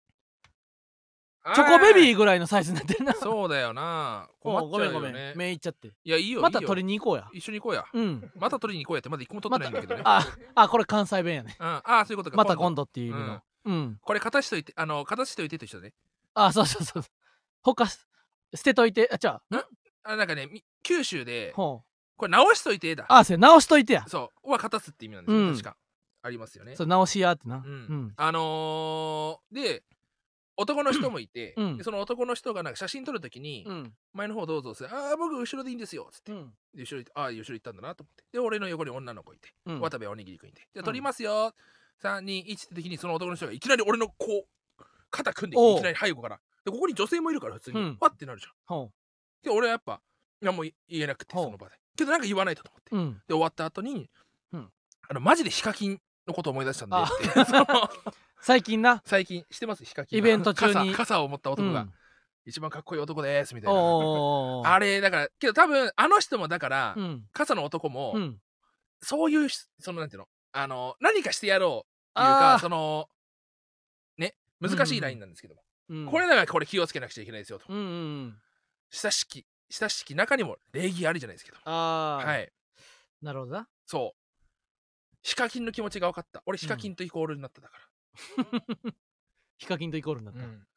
[1.53, 3.13] チョコベビーーぐらいのサイズになってんな。
[3.13, 4.27] そうだよな。
[4.39, 5.19] 困おうごめんごっちゃうよね。
[5.27, 5.87] めん目いっちゃって。
[5.87, 7.29] いやいいよまた取りに行こうや。
[7.33, 7.85] 一緒に行こうや。
[7.93, 8.31] うん。
[8.35, 9.09] また取りに行こうやって。
[9.09, 11.55] まだ一個も取ってないんだけどね、ああこれ関西弁やね。
[11.59, 12.37] うん、ああそういうことか。
[12.37, 12.83] また今度。
[12.83, 13.41] っていう意味の。
[13.65, 13.99] うん。
[14.01, 15.93] これ片しといてあの片しといてと一緒だね。
[16.33, 17.03] あそうそうそう
[17.61, 17.97] 他捨
[18.63, 19.09] てといて。
[19.11, 19.65] あじゃあ
[20.03, 21.87] あなんかねみ九州でほう。
[22.17, 23.05] これ直しといてだ。
[23.07, 23.37] あそうや。
[23.37, 24.03] 直しといてや。
[24.07, 24.51] そう。
[24.51, 25.51] は片すって意味なんですよ、うん。
[25.51, 25.77] 確か。
[26.23, 26.75] ありますよね。
[26.75, 27.57] そう直しやってな。
[27.57, 27.63] うん。
[27.63, 28.13] うん。
[28.17, 29.83] あのーで
[30.57, 31.77] 男の人もいて、うん。
[31.77, 33.93] でその男の人がなんか写真撮るときに、うん。
[34.13, 36.53] 前の方どうぞってああ僕後ろでいいんですよ」つって、うん。
[36.73, 38.23] で後ろ行ってああ後ろ行ったんだなと思って。
[38.33, 39.79] で俺の横に女の子いて、うん。
[39.79, 41.53] 渡部おにぎりくんいて「じゃあ撮りますよ、
[42.01, 45.77] 321って時にその男の人がいきなり俺のこう肩組んできておう。
[45.77, 46.39] いきなり背後から。
[46.65, 47.97] でここに女性もいるから普通に、うん。
[47.99, 48.51] わってなるじゃん。
[48.65, 48.91] ほ
[49.43, 50.01] で俺はやっぱ
[50.41, 51.45] 何も言えなくてほう。
[51.45, 51.75] その場で。
[51.95, 53.13] けどなんか言わないとと思って、ううん。
[53.27, 54.09] で終わった後に、
[54.53, 54.71] うん。
[55.09, 57.23] あのマジでヒカキンのこと思い出したんであって。
[57.45, 57.65] その
[58.41, 59.01] 最近な。
[59.05, 60.91] 最近してますヒカキンイベント中に。
[60.91, 61.93] 傘傘を持った男が、うん。
[62.45, 63.81] 一番かっこいい男ですみたいな。
[64.65, 67.23] あれだからけど多分あの人もだから、うん。
[67.33, 68.37] 傘の男も、うん。
[69.01, 72.59] そういうしそのなんていうのあの何かしてやろうっていうあかー。
[72.59, 73.07] その
[74.17, 76.05] ね難しいラインなんですけども、うん。
[76.05, 77.87] これだからこれ気をつけなくちゃいけないですよと、うんうんう
[78.27, 78.35] ん。
[78.91, 81.57] 親しき親しき中にも礼儀ありじゃないですけど。
[81.65, 82.49] ああはい。
[83.21, 83.67] なるほどな。
[83.85, 84.17] そう。
[85.23, 86.41] ヒカキンの気持ちが分かった。
[86.45, 87.77] 俺ヒカキンとイコールになっただか
[89.57, 90.47] ヒカキンとイコールになっら、た。
[90.47, 90.67] うん。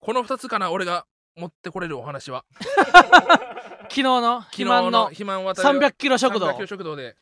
[0.00, 2.44] この2つかな俺が持ってこれるお話は。
[3.90, 6.46] 昨日の昨日肥満の肥満渡る300キロ食堂。
[6.48, 7.16] 300キロ食堂で。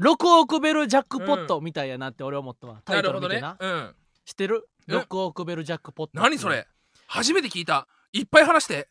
[0.00, 3.02] 6億ベルジャックポットみたいやなって俺思ったわタイな。
[3.02, 3.40] るほどね。
[3.40, 3.94] トル見てなうん。
[4.24, 4.68] 知ってる？
[4.88, 6.12] うん ?6 億ベルジャックポット。
[6.14, 6.66] 何それ？
[7.06, 7.86] 初めて聞いた。
[8.12, 8.88] いっぱい話して。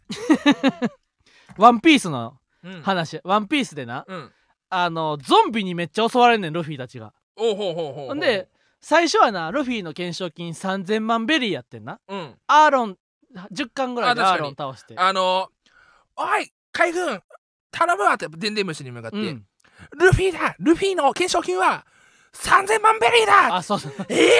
[1.58, 3.20] ワンピースのうん、話。
[3.24, 4.06] ワンピースでな。
[4.08, 4.32] うん、
[4.70, 7.14] あのゾンビにめっちゃ襲われんねんルフィたちが。
[7.36, 8.08] おうほうほうほう。
[8.10, 8.50] ほんで
[8.82, 12.00] 最初はなルフィの懸賞金3000万ベリーやってんな。
[12.08, 12.36] うん。
[12.48, 12.98] アーロン
[13.54, 14.96] 10巻ぐらいでアーロン倒して。
[14.98, 15.50] あの
[16.16, 17.22] おい海軍
[17.72, 19.46] 頼むわってでんでん虫に向かって、うん。
[19.98, 21.86] ルフィだルフィの懸賞金は
[22.34, 23.94] 3000万ベリーだあそうそう。
[24.10, 24.32] ええ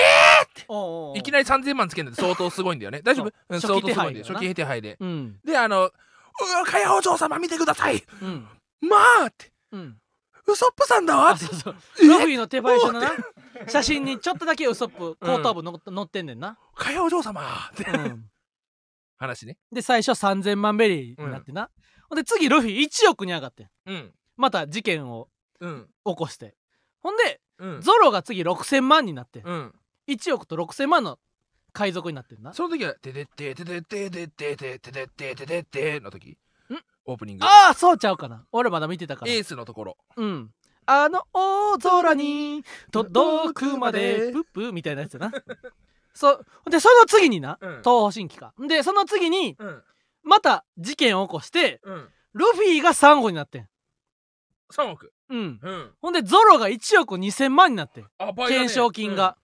[0.68, 1.18] おうおうおう。
[1.18, 3.02] いきなり3000万つけるのって相当すごいんだよね。
[3.06, 3.26] 大丈夫？
[3.26, 3.34] そう。
[3.50, 4.98] うん相当すごいんだよ初期手配で。
[5.00, 5.40] うん。
[5.44, 5.92] であの「う
[6.58, 8.04] わかやお嬢様見てください。
[8.22, 8.48] うん。
[8.82, 9.52] まあ!」って。
[9.72, 9.98] うん
[10.48, 11.76] 「ウソップさんだわ!」あそうそう。
[12.02, 13.12] ルフィの手配書のな
[13.68, 17.42] 写真にちょっとだけウソップ後頭部の、うん、乗ってんねんな「かやお嬢様」
[17.74, 17.86] って、
[19.18, 19.58] 話ね。
[19.72, 21.70] で最初3,000万ベリーになってな、
[22.10, 23.70] ほんで次ルフィ1億に上がって、
[24.38, 25.66] また事件を起
[26.04, 26.56] こして、
[27.02, 27.42] ほんで、
[27.82, 29.74] ゾロが次6,000万になって、う、
[30.08, 31.20] 1億と6,000万の
[31.74, 32.54] 海賊になってんな。
[32.54, 36.38] その時は「てててててててててでてでてでて」の時
[37.06, 40.54] オープニングああそうちゃうかな俺まだ見てたからエースのところうん
[40.94, 45.32] あの大空に届くまでプップみたいなやつやな。
[46.14, 47.70] そでその次になうん。
[47.78, 48.54] 東方神起か。
[48.60, 49.84] でその次にうん。
[50.24, 52.10] また事件を起こしてうん。
[52.34, 53.68] ルフィが3億になってん。
[54.74, 55.14] 3億。
[55.30, 55.60] うん。
[55.62, 55.92] うん。
[56.02, 58.08] ほんでゾロが1億2000万になってん。
[58.20, 59.38] 懸賞金が、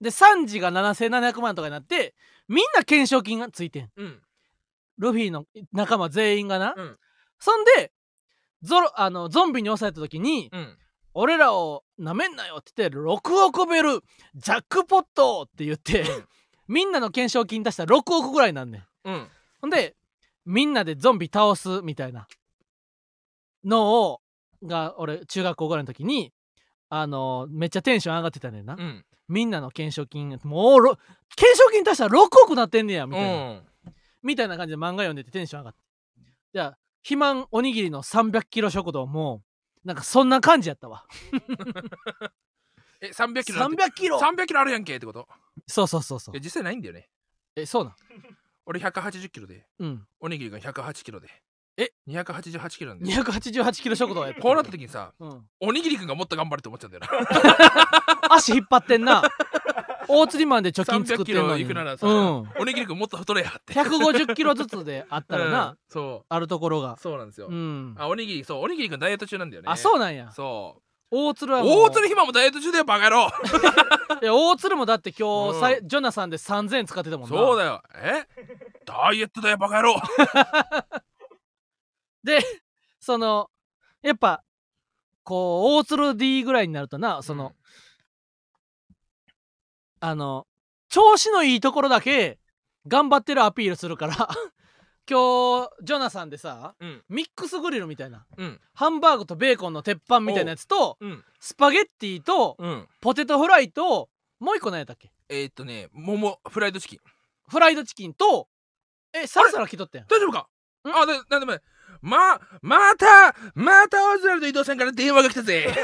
[0.00, 2.14] でサンジが7700万とかになって
[2.48, 3.90] みんな懸賞金がついてん。
[4.98, 6.98] ルフィの仲間全員がな、うん。
[7.38, 7.92] そんで
[8.62, 10.78] ゾロあのゾンビに襲われた時に、うん
[11.20, 14.04] 俺らをなめんなよって言って6億ベル
[14.36, 16.04] ジャックポットって言って、
[16.68, 18.84] みんなの懸賞金出したら6億ぐらいなんねん。
[19.04, 19.28] うん。
[19.60, 19.96] ほんで
[20.46, 22.28] みんなでゾンビ倒すみたいな。
[23.64, 24.20] のを
[24.64, 26.32] が俺中学校ぐらいの時に
[26.88, 29.04] あのめっちゃテンション上がってたねんな、うん。
[29.26, 30.96] みんなの懸賞金もうろ
[31.30, 33.62] 懸賞金出したら6億なってんねやみたいな、うん。
[34.22, 35.80] みたいな感じで漫画読んでてテンション上がって。
[36.54, 39.42] じゃあ肥満おにぎりの300キロ食堂も
[39.88, 41.06] なんかそんな感じやったわ。
[43.00, 43.82] え300キロなんて。
[43.82, 44.18] 300キロ。
[44.18, 45.26] 300キロあるやんけってこと？
[45.66, 46.34] そうそうそうそう。
[46.34, 47.08] いや実際ないんだよね？
[47.56, 47.94] えそうなん？
[48.66, 49.64] 俺180キロで。
[49.78, 50.06] うん。
[50.20, 51.28] おにぎりが108キロで。
[51.78, 57.06] え？288キロなんで288キロ食堂やったこうなった時にさうん、おにぎりくんがもっと頑張れって思っちゃうんだよ
[58.28, 58.28] な。
[58.34, 59.22] 足引っ張ってんな
[60.08, 61.62] 大釣りマンで貯金作300キロってんのに。
[61.62, 62.48] いくならさ、うん。
[62.58, 63.74] おにぎりくんもっと太れやって。
[63.74, 65.76] 150キロずつであったらな、 うん。
[65.88, 66.96] そあるところうが。
[66.96, 67.94] そうなんですよ、うん。
[67.98, 69.68] あおにぎりそうおにぎりくんダイエット中なんだよね。
[69.70, 70.32] あそうなんや。
[70.32, 70.82] そう。
[71.10, 73.28] 大鶴は大鶴ひまもダイエット中だよバカ野郎。
[74.20, 75.88] いや大鶴もだって今日、うん。
[75.88, 77.36] ジョナサンで3000円使ってたもんな。
[77.36, 77.82] そうだよ。
[77.94, 78.26] え？
[78.84, 79.96] ダイエットだよバカ野郎。
[82.24, 82.40] で
[83.00, 83.50] その
[84.02, 84.42] やっぱ
[85.24, 87.54] こう大鶴 D ぐらいになるとなその、
[90.00, 90.46] あの
[90.88, 92.38] 調子のいいところだけ
[92.86, 94.14] 頑張ってるアピールするから。
[95.10, 97.02] 今日ジョナサンでさうん。
[97.08, 98.26] ミックスグリルみたいな。
[98.36, 98.60] うん。
[98.74, 101.06] ハンバーグとベーコンの鉄板みたいなやつとう。
[101.06, 101.24] ん。
[101.40, 102.86] スパゲッティとうん。
[103.00, 105.10] ポテトフライともう一個何やったっけ？
[105.30, 106.98] えー、っとね桃フライドチキン。
[107.48, 108.48] フライドチキンと
[109.14, 110.06] えサラサラ来とったやん。
[110.08, 110.46] 大丈夫か？
[110.84, 110.90] ん？
[110.94, 111.62] あでなんでもない。
[112.02, 115.74] ままたまたオズワルド伊藤さんから電話が来たぜ。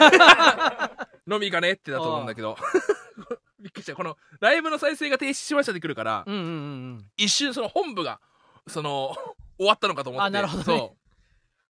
[1.26, 2.56] 飲み行かねってだと思うんだけど
[3.64, 3.96] びっくりした。
[3.96, 6.50] このライブの再生が停止しましたってくるから、うんうんうんう
[6.96, 7.10] ん。
[7.16, 8.20] 一瞬その本部が
[8.68, 9.16] その
[9.56, 10.26] 終わったのかと思って。
[10.26, 10.64] あなるほどね。
[10.64, 10.96] そ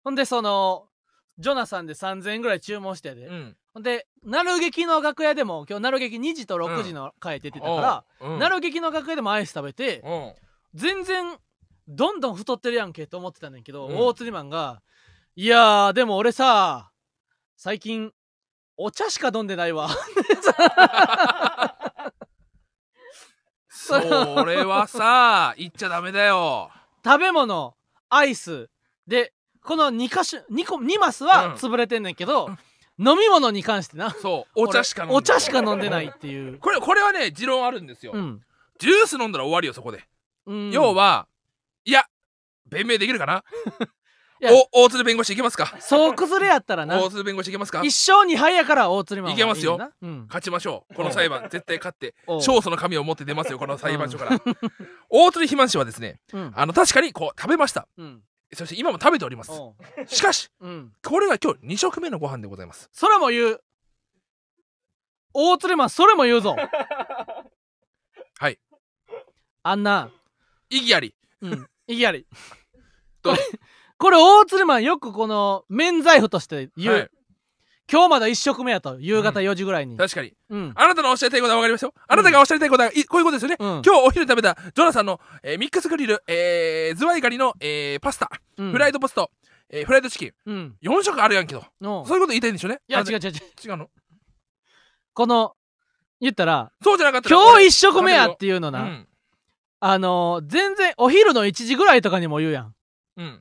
[0.03, 0.89] ほんでその
[1.39, 10.35] ジョナサンで3000円ぐらい注文してやで、う、うん、ほんでなる劇の楽屋でも今日なる劇2時と6時の回出てたから、うん、なる劇の楽屋でもアイス食べて、うん。
[10.75, 11.39] 全然
[11.87, 13.97] どんどん太ってるやんけと思ってたねんけど、うん。
[13.97, 14.83] 大釣りマンが
[15.37, 16.91] 「いやーでも俺さ
[17.57, 18.13] 最近
[18.77, 19.89] お茶しか飲んでないわ」
[23.85, 26.71] それはさ言っちゃダメだよ。
[27.05, 27.75] 食べ物
[28.09, 28.71] アイス
[29.07, 32.49] でこの2か所 2, 個2マスは潰れてんねんけど、
[32.99, 34.11] 飲み物に関してな。
[34.11, 34.63] そう。
[34.63, 38.43] お茶しか飲んで俺お茶しか飲んでないっていう、これこれはね持論あるんですよ、うん。
[38.79, 40.05] ジュース飲んだら終わりよそこで、
[40.47, 41.27] うん、要は
[41.85, 42.05] いや
[42.67, 43.45] 弁明できるかな？
[44.73, 45.77] お大鶴弁護士いけますか？
[45.81, 47.03] そう崩れやったらな。
[47.03, 47.83] 大鶴弁護士いけますか？
[47.85, 49.29] 一生二杯やから大釣りマ。
[49.29, 49.79] ンはいけますよ。
[50.03, 50.95] うん、勝ちましょう。
[50.95, 54.41] この裁判絶対勝って勝訴の紙を持って出ますよこの裁判所から。
[55.09, 56.53] 大鶴肥満氏はですねうん。
[56.55, 57.87] あの確かにこう食べました。
[57.97, 58.23] うん。
[58.53, 59.51] そして今も食べております。
[60.07, 60.93] しかしうん。
[61.03, 62.89] これが今日2食目のご飯でございます。
[62.93, 63.61] それも言う。
[65.33, 66.55] 大釣りマンそれも言うぞ。
[68.39, 68.59] はい。
[69.65, 70.11] あんな。
[70.71, 71.15] 意義あり。
[71.41, 71.67] うん。
[71.89, 72.27] 意義あり。
[73.23, 73.37] どう
[74.05, 77.11] これ大釣りマンよくこの免罪符として言う、はい。
[77.91, 80.35] 今日まだ一食目やと夕方4時ぐらいに、確かに。
[80.51, 80.73] うん。
[80.75, 81.95] あなたのおっしゃりたいことは分かりますよ。
[82.07, 83.69] あなたがおっしゃりたいことは、いこういうことですよね、うん。
[83.83, 88.73] 今日お昼食べたジョナサンの、えーミックスグリル、えーズワイガニの、えーパスタ、うん。
[88.73, 89.31] フライドポスト、
[89.71, 90.33] えーフライドチキン。
[90.45, 90.77] うん。
[90.83, 91.65] 4食あるやんけど。
[91.81, 92.81] のそういうこと言いたいんでしょうね。
[92.87, 93.31] いや違う違う違う。
[93.31, 93.89] 違うの？
[95.15, 95.55] この
[96.21, 99.09] 言ったらそうじゃなかったら今日俺一食目やっていうのな、うん。
[99.81, 102.75] あのー全然お昼の1時ぐらいとかにも言うやん。
[103.17, 103.41] うん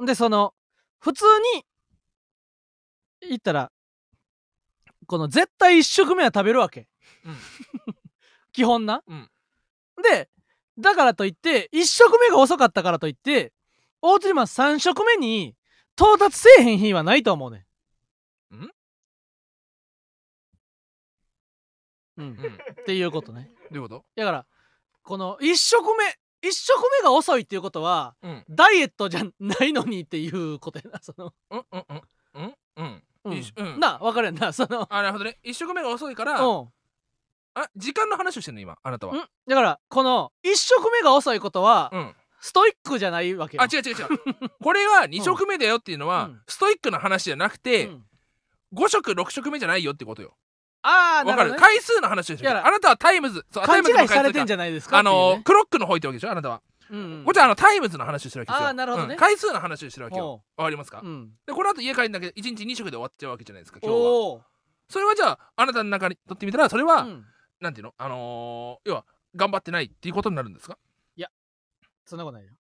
[0.00, 0.54] でその
[0.98, 1.64] 普通に
[3.28, 3.70] 言ったら
[5.06, 6.88] この絶対一食目は食べるわけ、
[7.24, 7.36] うん。
[8.52, 9.30] 基本な、うん。
[10.02, 10.30] で
[10.78, 13.52] だからといって一食目が遅かったからといって
[14.00, 15.56] 大釣りマン3食目に
[15.96, 17.66] 到達せえへん日はないと思うね
[18.50, 18.56] ん。
[18.56, 18.70] ん？
[22.16, 22.36] うん、うん。
[22.36, 23.50] どっていうことね。
[23.70, 24.04] ういうこと？
[24.16, 24.46] だから
[25.02, 28.44] この一食目一食目が遅いっていうことはうん。
[28.48, 32.02] ダイエットじゃないのにっていうことやなその、うんうんうん
[32.34, 32.54] うん。
[32.76, 33.02] うん。
[33.56, 33.80] うん。
[33.80, 34.86] 分かるやんなその。
[34.90, 35.38] あなるほどね。
[35.42, 36.68] 一食目が遅いからうん。
[37.54, 39.14] あ時間の話をしてんの今あなたは。
[39.14, 39.16] ん。
[39.16, 42.14] だからこの一食目が遅いことは、うん。
[42.40, 43.62] ストイックじゃないわけよ。
[43.62, 44.50] あ違う違う違う。
[44.62, 46.42] これは2食目だよっていうのは、うん。
[46.46, 48.04] ストイックな話じゃなくて、うん。
[48.74, 50.36] 5食6食目じゃないよってことよ
[50.84, 51.54] ああなわかる。
[51.54, 58.68] 回数の話をしていやるあなたはタイムズそうタイ勘ムズの違いされてんじゃゃないですかあのクロックの方行ってわけでしょあなたは、うんうんこっちはあのタイムズの話をしてるわけですよ。
[58.68, 59.14] あーなるほどね。
[59.14, 59.18] うん。
[59.18, 60.42] 回数の話をしてるわけよ。
[60.56, 61.30] ほわかりますか、ううん。
[61.46, 64.44] でこの後家帰るんだけど1日2食で終わっちゃうわけじゃないですか今日は。
[64.90, 67.24] それはじゃああなたの中にとってみたらそれは、ー、うん、
[67.62, 67.94] なんていうの？
[67.96, 70.76] あのー要は頑張ってないっていうことになるんですか？
[72.06, 72.50] そんなことないよ。
[72.50, 72.54] い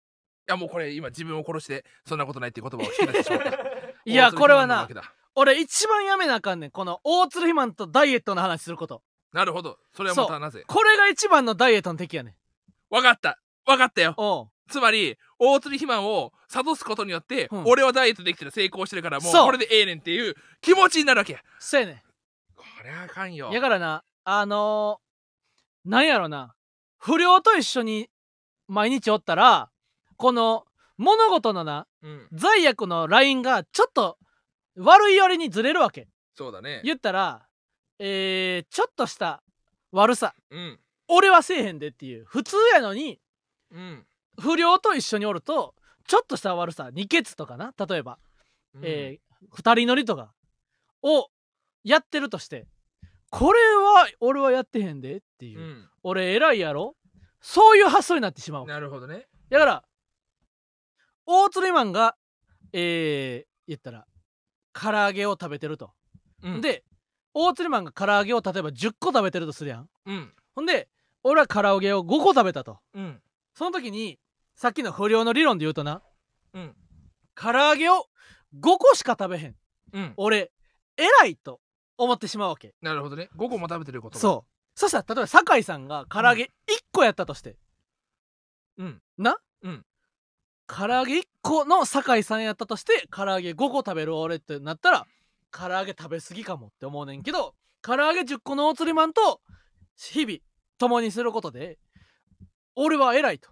[0.47, 3.57] やもうこれ今自分を殺してそんなことないっていう言葉を引き出してしまった。
[4.05, 4.87] いやこれはな
[5.35, 6.71] 俺一番やめなあかんねん。
[6.71, 9.01] この大鶴肥満とダイエットの話すること。
[9.33, 9.77] なるほど。
[9.95, 10.63] それはまたなぜ？
[10.67, 12.33] これが一番のダイエットの敵やねん。
[12.93, 13.39] わかった。
[13.65, 14.51] わかったよ。
[14.69, 17.63] つまり大釣り肥満を諭すことによって、うん。
[17.65, 21.39] 俺はダイエットできてる成功してるからもうこれでええねんっていう気持ちになるわけや。
[21.59, 22.03] そうやね
[22.55, 23.49] これはあかんよ。
[23.49, 26.53] んやからなあのー、なんやろな。
[26.97, 28.09] 不良と一緒に
[28.67, 29.69] 毎日おったら
[30.17, 30.65] この
[30.97, 32.27] 物事のなうん。
[32.33, 34.17] 罪悪のラインがちょっと
[34.77, 36.07] 悪い寄りにずれるわけ。
[36.35, 36.81] そうだね。
[36.83, 37.47] 言ったら
[37.99, 39.43] えー、ちょっとした
[39.91, 40.33] 悪さ。
[40.49, 40.79] うん。
[41.07, 42.25] 俺はせえへんでっていう。
[42.25, 43.19] 普通やのに
[43.71, 44.05] うん。
[44.39, 45.75] 不良と一緒におると
[46.07, 46.89] ちょっとした悪さ。
[46.91, 47.73] 二血とかな。
[47.77, 48.17] 例えば、
[48.75, 48.81] うん。
[48.85, 50.33] えー二人乗りとか。
[51.01, 51.29] を
[51.83, 52.67] やってるとして。
[53.31, 55.89] これは俺はやってへんでっていう、うん。
[56.03, 56.95] 俺偉いやろ？
[57.39, 58.67] そういう発想になってしまう。
[58.67, 59.27] なるほどね。
[59.49, 59.83] だから
[61.25, 62.15] 大釣りマンが
[62.71, 64.05] えー、言ったら
[64.73, 65.91] 唐揚げを食べてると、
[66.43, 66.61] うん。
[66.61, 66.83] で
[67.33, 69.89] 大釣りマンが唐揚げを例えば10個食べてるとするやん。
[70.05, 70.33] うん。
[70.55, 70.89] ほんで
[71.23, 72.79] 俺は唐揚げを5個食べたと。
[72.93, 73.21] うん。
[73.53, 74.19] その時に
[74.55, 76.01] さっきの不良の理論で言うとな。
[76.53, 76.75] うん。
[77.35, 78.07] 唐揚げを
[78.59, 79.55] 5個しか食べへん。
[79.93, 80.13] うん。
[80.17, 80.51] 俺
[80.97, 81.61] 偉いと
[81.97, 82.73] 思ってしまうわけ。
[82.81, 83.29] なるほどね。
[83.37, 84.51] 5個も食べてることそう。
[84.75, 86.47] そしたら例えば酒井さんが唐揚げ1
[86.91, 87.57] 個やったとして、
[88.77, 89.01] ううん。
[89.17, 89.37] な？
[89.63, 89.85] うん
[90.73, 95.07] 唐揚げ1個の酒井さんやったとして唐揚げ5個食べる俺ってなったら
[95.51, 99.41] 唐揚げ食べ過ぎかもって思うねんけど唐揚げ10個の大釣りマンと
[99.97, 100.37] 日々
[100.77, 101.77] 共にすることで
[102.75, 103.49] 俺は偉いと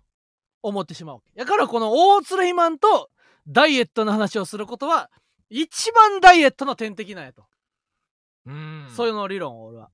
[0.64, 3.10] 思ってしまうやからこの大釣りマンと
[3.48, 5.10] ダイエットの話をすることは
[5.50, 7.46] 一番ダイエットの天敵なんやと、
[8.46, 8.88] うん。
[8.96, 9.90] そういうの理論を俺は。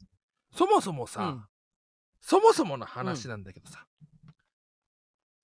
[0.54, 1.45] そもそもさ、うん。
[2.20, 3.86] そもそもの話なんだけどさ、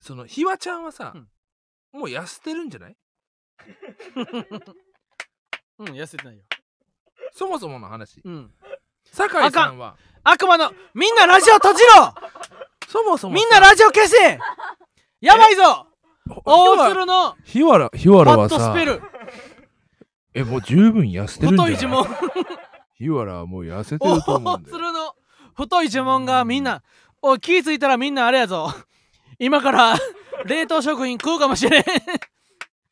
[0.00, 1.14] そのひわちゃんはさ、
[1.92, 2.96] もう痩せてるんじゃない？
[5.78, 6.42] うん痩せてないよ。
[7.32, 8.20] そもそもの話。
[8.24, 8.50] うん。
[9.04, 9.96] 酒井さんは？
[10.24, 12.14] 悪魔のみんなラジオ閉じろ！
[12.88, 13.34] そもそも。
[13.34, 14.38] みんなラジオ消せ！
[15.20, 15.86] やばいぞ！
[16.44, 19.02] 大鶴のひわらひわパッドスペル。
[20.34, 21.74] えもう十分痩せてるんじゃない？
[21.76, 22.16] 太い呪文。
[22.94, 24.76] ひわらはもう痩せて大ると思うんだよ。
[24.76, 25.14] 鶴の
[25.54, 26.82] 太い呪文がみんな
[27.20, 28.72] おい気ぃついたらみんなあれやぞ。
[29.38, 29.96] 今から
[30.46, 31.84] 冷凍食品食うかもしれん。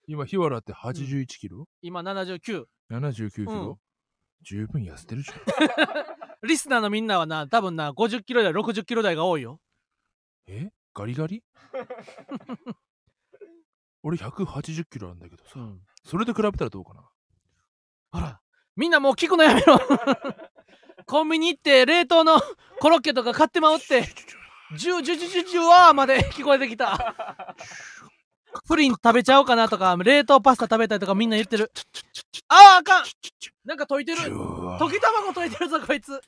[0.07, 3.77] 今日原って81キロ、今79 ?79 キロ、うん。
[4.43, 5.39] 十分痩せてるじゃん。
[6.49, 9.61] リスナーのみんなはな多分な50キロ台60キロ台が多いよ。
[10.47, 10.71] え？
[10.95, 11.43] ガリガリ？
[14.03, 15.81] 俺180キロなんだけどさ、うん。
[16.05, 17.03] それと比べたらどうかな？
[18.13, 18.41] ほら
[18.77, 19.79] みんなもう聞くのやめろ。
[21.07, 22.41] コンビニ行って冷凍の
[22.81, 24.05] コロッケとか買ってまうって
[24.77, 27.57] ジュジュジュジュジュワーまで聞こえてきた。
[28.67, 31.73] プリン食べちゃおうかなとか、冷凍パスタ食べたいとかみんな言ってる。
[32.49, 33.05] ああ、あかん
[33.65, 34.19] なんか溶いてる。
[34.19, 36.21] 溶き卵溶いてるぞ、こいつ。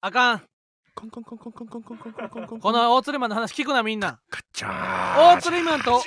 [0.00, 0.42] あかん。
[0.94, 4.20] この大鶴マンの話聞くな、みんな。
[4.52, 6.02] 大鶴マンと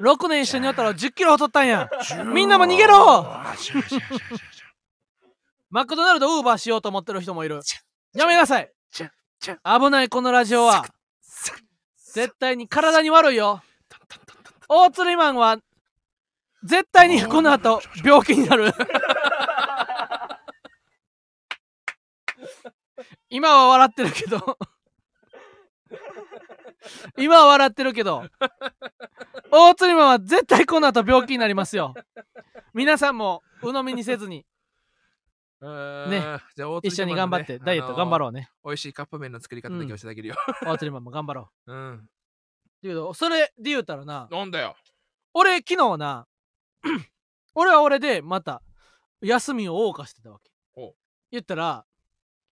[0.00, 1.88] 6年一緒におったら10キロ太ったんや。
[2.32, 3.24] みんなも逃げろ
[5.70, 7.60] マクドナルドウーバーしようと思ってる人もいる。
[8.14, 8.72] やめなさい。
[9.64, 10.84] 危ないこのラジオは。
[12.12, 13.62] 絶対に体に悪いよ。
[14.68, 15.58] 大釣りマンは
[16.64, 18.72] 絶対にこの後病気になる。
[23.30, 24.58] 今は笑ってるけど。
[27.16, 28.24] 今は笑ってるけど。
[29.52, 31.94] 大釣りマンは絶対この後病気になりますよ。
[32.74, 34.44] 皆さんも鵜呑みにせずに
[35.60, 36.38] ね。
[36.56, 38.50] じゃあ大一緒に頑張ってダイエット頑張ろうね。
[38.64, 40.36] う美味しいカップ麺の作り方だけ教えてあげるよ。
[40.64, 41.72] 大釣りマンも頑張ろう。
[41.72, 42.08] うん。
[42.82, 44.76] だけどそれで言うたらななんだよ。
[45.34, 46.26] 俺昨日な
[47.54, 48.62] 俺は俺でまた
[49.20, 50.50] 休みを謳歌してたわけ。
[50.72, 50.94] ほう
[51.30, 51.84] 言ったら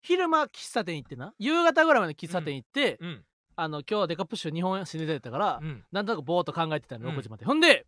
[0.02, 3.24] 昼間喫茶店行ってな夕方ぐらいまで喫茶店行って、うん。
[3.56, 5.84] あの今日はデカプッシュ日本史出てたから、うん。
[5.90, 7.16] なんとなくぼーっと考えてたのうん。
[7.16, 7.86] 6時まで、ほんで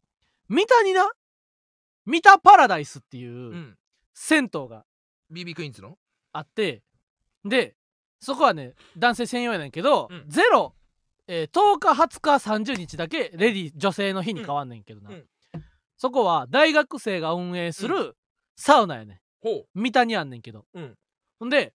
[0.49, 1.09] 三田にな
[2.07, 3.77] 三田パラダイスっていううん。
[4.15, 4.85] 銭湯が
[5.33, 5.97] BB クイーンズの？
[6.33, 6.83] あって
[7.45, 7.75] で
[8.21, 10.25] そこはね男性専用やねんけど、うん。
[10.29, 10.75] ゼロ、
[11.27, 15.17] えー10日20日30日だけレディ女性の日に変わんねんけどな、うん。
[15.17, 15.25] うん
[15.97, 18.17] そこは大学生が運営する
[18.57, 20.95] サウナやねほん三田にあんねんけど、うん。
[21.39, 21.75] ほんで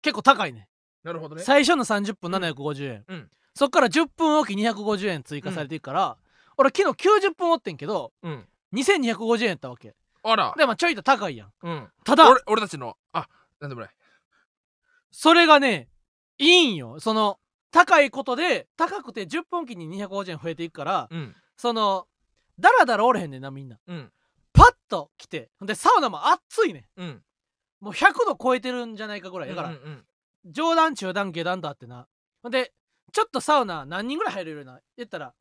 [0.00, 0.68] 結構高いね
[1.04, 1.42] なるほどね。
[1.42, 3.30] 最初の30分750円、うん。
[3.54, 6.16] そっから10分おき250円追加されていくから、
[6.56, 8.48] 俺昨日90分おってんけどうん。
[8.72, 10.54] 2250円やったわけあら。
[10.56, 11.52] でもちょいと高いやん。
[11.62, 11.88] うん。
[12.04, 13.26] ただ俺俺たちのあ
[13.60, 13.90] なんでもない。
[15.10, 15.88] それがね
[16.38, 17.00] いいんよ。
[17.00, 17.38] その
[17.70, 21.34] 高いことで高くて10分おきに250円増えていくから、うん。
[21.56, 22.06] その
[22.58, 23.78] だらだらおれへんねんなみんな。
[23.86, 24.12] うん。
[24.52, 27.06] パッと来てほんでサウナも暑いねうん。
[27.08, 27.22] ん
[27.80, 30.04] もう100度超えてるんじゃないかぐらいだから、うんうん
[30.44, 32.08] 上段中段下段とあってな。
[32.42, 32.72] ほんで
[33.12, 35.34] ちょっとサウナ何人ぐらい入れるような言ったら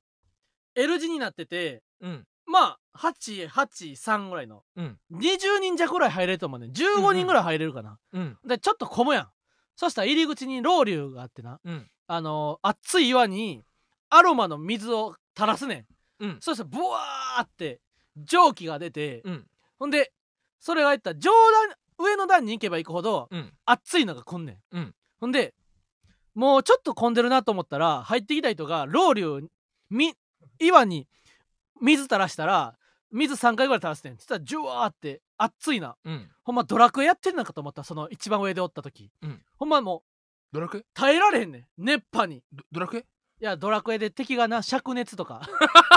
[0.75, 4.63] L 字になっててうんまあ883ぐらいの。
[4.75, 4.97] うん。
[5.13, 6.71] 20人弱ぐらい入れると思うねん。
[6.71, 9.27] 15人ぐらい入れるかな、うんでちょっと混むやん。
[9.75, 11.59] そしたら入り口にロウリュがあってな。
[11.63, 11.87] うん。
[12.07, 13.63] あのー熱い岩に
[14.09, 15.87] アロマの水を垂らすね
[16.19, 16.25] ん。
[16.25, 16.37] うん。
[16.41, 17.79] そしたらブワーって
[18.17, 19.47] 蒸気が出て、うん。
[19.79, 20.11] ほんで
[20.59, 23.53] それがいったら上段上の段に行けば行くほどうん。
[23.65, 24.95] 熱いのが来んねん、うん。
[25.19, 25.53] ほんで
[26.33, 29.47] もうちょっと混んでるなと思ったら入ってきた人がロウリュ
[29.89, 30.13] み
[30.59, 31.07] 岩に
[31.81, 32.77] 水垂らしたら
[33.11, 34.15] 水3回ぐらい垂らしてん。
[34.17, 35.97] そしたらジュワーって熱いな。
[36.05, 36.29] うん。
[36.43, 39.41] ほんまドラクエやってんのかと思ったその一番上でおった時、うん。
[39.57, 40.03] ほんまも
[40.53, 40.79] ドラクエ？
[40.81, 41.65] う耐えられへんねん。
[41.77, 42.43] 熱波に。
[42.53, 42.99] ドドラクエ？
[42.99, 43.03] い
[43.39, 45.41] やドラクエで敵がな灼熱とか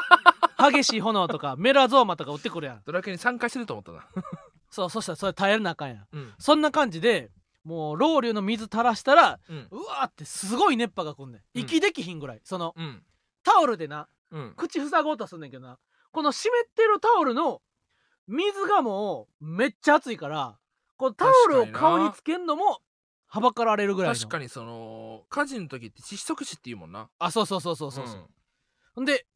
[0.58, 2.82] 激しい炎とかメラゾーマとか撃ってくるやん。
[2.84, 4.06] ドラクエに参加してると思ったな。
[4.70, 6.06] そうそしたらそれ耐えらなあかんやん。
[6.10, 6.34] うん。
[6.38, 7.30] そんな感じで
[7.64, 9.68] もうロウリュの水垂らしたらうん。
[9.70, 11.42] うわーってすごい熱波が来んねん。
[11.54, 12.40] 息できひんぐらい。
[12.42, 13.04] そのうん。
[13.42, 14.54] タオルでなうん。
[14.56, 15.78] 口塞ごうとすんねんけどな。
[16.10, 17.62] この湿ってるタオルの
[18.26, 20.58] 水がもうめっちゃ熱いから
[20.96, 22.80] このタオルを顔につけんのも
[23.26, 24.18] はばかられるぐらいの。
[24.18, 27.08] 確かにその火事の時って窒息死っていうもんな。
[27.18, 28.28] あそうそうそうそうそうそう、
[28.94, 29.26] ほんで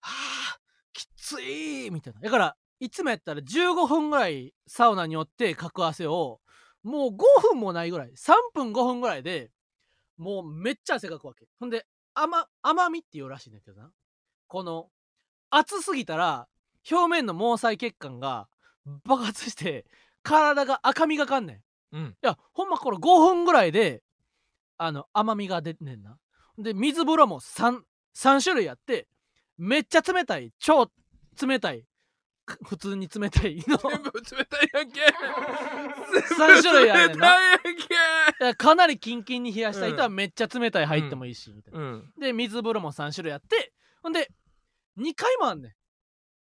[0.00, 0.10] は
[0.56, 0.58] あ
[0.92, 2.20] きついみたいな。
[2.20, 6.40] だからいつもやったら15分ぐらいサウナによってかく汗を
[6.82, 7.16] もう5
[7.52, 9.50] 分もないぐらい3分5分ぐらいで
[10.16, 11.46] もうめっちゃ汗かくわけ。
[11.58, 13.90] ほんで甘甘みっていうらしいんだけどな
[14.54, 14.86] この
[15.50, 16.46] 熱すぎたら
[16.88, 18.46] 表面の毛細血管が
[19.04, 19.84] 爆発して
[20.22, 21.96] 体が赤みがかんねん。
[21.96, 22.04] うん。
[22.10, 24.04] いやほんまこれ5分ぐらいで
[24.78, 26.18] あの甘みが出てんねんな。
[26.56, 27.80] で水風呂も 3,
[28.16, 29.08] 3種類あって
[29.58, 30.88] めっちゃ冷たい超
[31.44, 31.84] 冷たい
[32.46, 33.76] く普通に冷たいの。
[33.76, 35.00] 全部冷たいやんけ。
[36.38, 37.16] 三種類やんけ。
[37.16, 37.18] い
[38.38, 41.80] やかなりキンキンに冷やした人はめっちゃ冷たい入ってもいいし、みたいな。
[41.80, 42.12] うん。
[42.16, 44.30] で水風呂も3種類あってほんで
[44.98, 45.72] 2階もあんねん。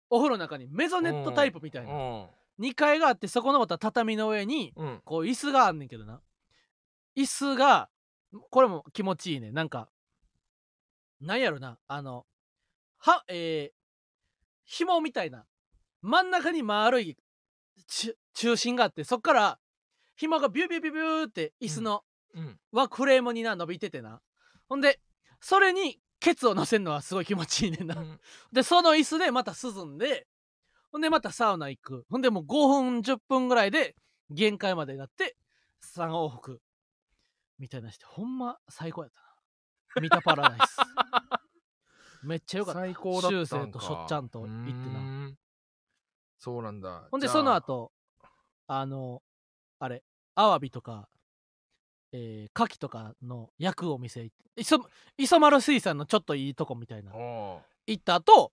[0.10, 1.94] お風呂の中にメゾネットタイプみたいな。
[1.94, 2.28] うん。
[2.60, 5.02] 2階があってそこのまた畳の上にうん。
[5.06, 6.22] こう椅子があんねんけどな。
[7.16, 7.90] 椅子が
[8.50, 9.90] これも気持ちいいねなんか
[11.22, 11.78] なんやろな。
[11.88, 12.26] あの
[12.98, 13.76] はえー、
[14.66, 15.46] 紐みたいな。
[16.02, 17.18] 真ん中に丸い
[17.88, 19.60] ち中心があってそっから
[20.16, 22.04] 紐がビュービュービュービューって椅子の
[22.36, 22.60] うん。
[22.72, 24.22] はフレームにな伸びててな。
[24.68, 25.00] ほんで
[25.42, 28.20] それにケツを乗せるのはすごい気持ちいいねんな、うん。
[28.52, 30.28] でその椅子でまた涼んで
[30.92, 32.06] ほんでまたサウナ行く。
[32.10, 33.96] ほんでもう5分10分ぐらいで
[34.30, 35.38] 限界までなって
[35.84, 36.62] 3往復。
[37.58, 40.02] みたいなしてほんま最高やったな。
[40.02, 40.78] 見たパラダイス。
[42.24, 42.80] めっちゃよかった。
[42.82, 43.36] 最高だったんか。
[43.38, 45.32] 修正としょっちゃんと行ってな。
[46.38, 47.08] そうなんだ。
[47.12, 47.92] ほんでその後
[48.68, 49.22] あの
[49.80, 50.04] あれ
[50.36, 51.10] アワビとか
[52.12, 54.80] えー、牡蠣とかの焼くお店磯
[55.18, 57.12] 磯丸水産のちょっといいとこみたいな。
[57.12, 58.52] あ行った後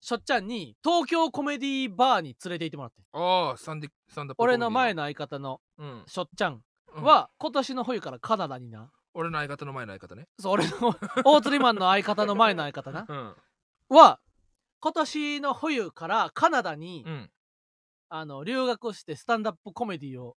[0.00, 3.02] しょっちゃんに東京コメディバーに連れて行ってもらって。
[3.12, 6.04] あああスタンデスタンダ俺の前の、の相方のうん。
[6.06, 6.62] しょっちゃん
[6.96, 7.02] うん。
[7.02, 8.90] は今年の冬からカナダにな。
[9.14, 10.26] 俺の相方の前の相方ね。
[10.38, 13.06] そう俺の 大釣りマンの相方の前の相方な。
[13.08, 13.34] うん。
[13.88, 14.20] は
[14.80, 17.30] 今年の冬からカナダに、うん。
[18.08, 20.36] あの留学してスタンダップコメディを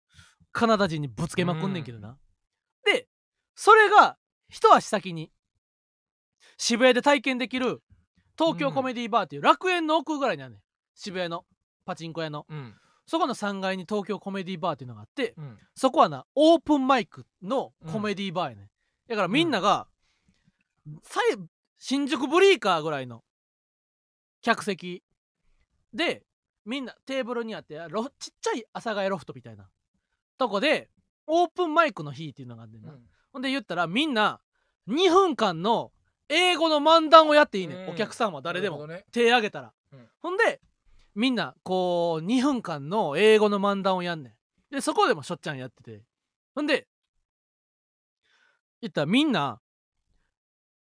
[0.53, 2.17] カナダ人にぶつけまくんねんけどな、で
[3.57, 4.17] それが
[4.49, 5.33] 一足先に
[6.59, 7.83] 渋谷で体験できる
[8.39, 10.61] 東京コメディバーっていう楽園の奥ぐらいにあるねん。
[10.95, 11.45] 渋谷の
[11.85, 12.47] パチンコ屋の。
[12.49, 12.75] うん。
[13.07, 15.59] そこの3階に東京コメディバーっていうのがあってうん。
[15.75, 18.69] そこはなオープンマイクのコメディバーやねん。
[19.09, 19.89] だからみんなが、
[21.03, 21.39] さい
[21.79, 23.25] 新宿ブリーカーぐらいの
[24.43, 25.03] 客席。
[25.95, 26.25] で
[26.67, 29.71] みんなテーブルにあってロちっちゃい阿佐ヶ谷ロフトみたいな
[30.37, 30.91] とこで
[31.27, 32.93] オープンマイクの日っていうのがあんねんな、
[33.37, 34.41] ほんで言ったらみんな
[34.89, 35.93] 2分間の
[36.31, 37.91] 英語の漫談をやっていいねん、うん。
[37.91, 40.09] お客さんは誰でも、手挙げたら、うん。
[40.23, 40.63] ほんで
[41.15, 44.31] みんなこう2分間の英語の漫談をやんね
[44.71, 44.75] ん。
[44.75, 46.03] でそこでもしょっちゃんやってて。
[46.55, 46.87] ほんで
[48.81, 49.61] 言ったらみんな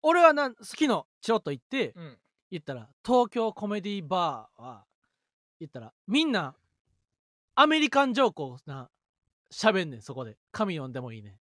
[0.01, 2.17] 俺はな昨日チロッと行ってうん。
[2.51, 4.85] 言ったら東京コメディバーは
[5.59, 6.55] 言ったらみんな
[7.55, 8.89] アメリカンジョークをな
[9.51, 10.37] 喋んねんそこで。
[10.53, 11.33] 神読んでもいいねん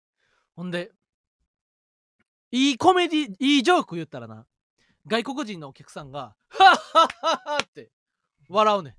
[0.58, 0.92] ほんで
[2.52, 4.46] いいコメディいいジョーク言ったらな
[5.06, 7.92] 外国人のお客さんが「ハッハッハッハ」って
[8.50, 8.98] 笑うね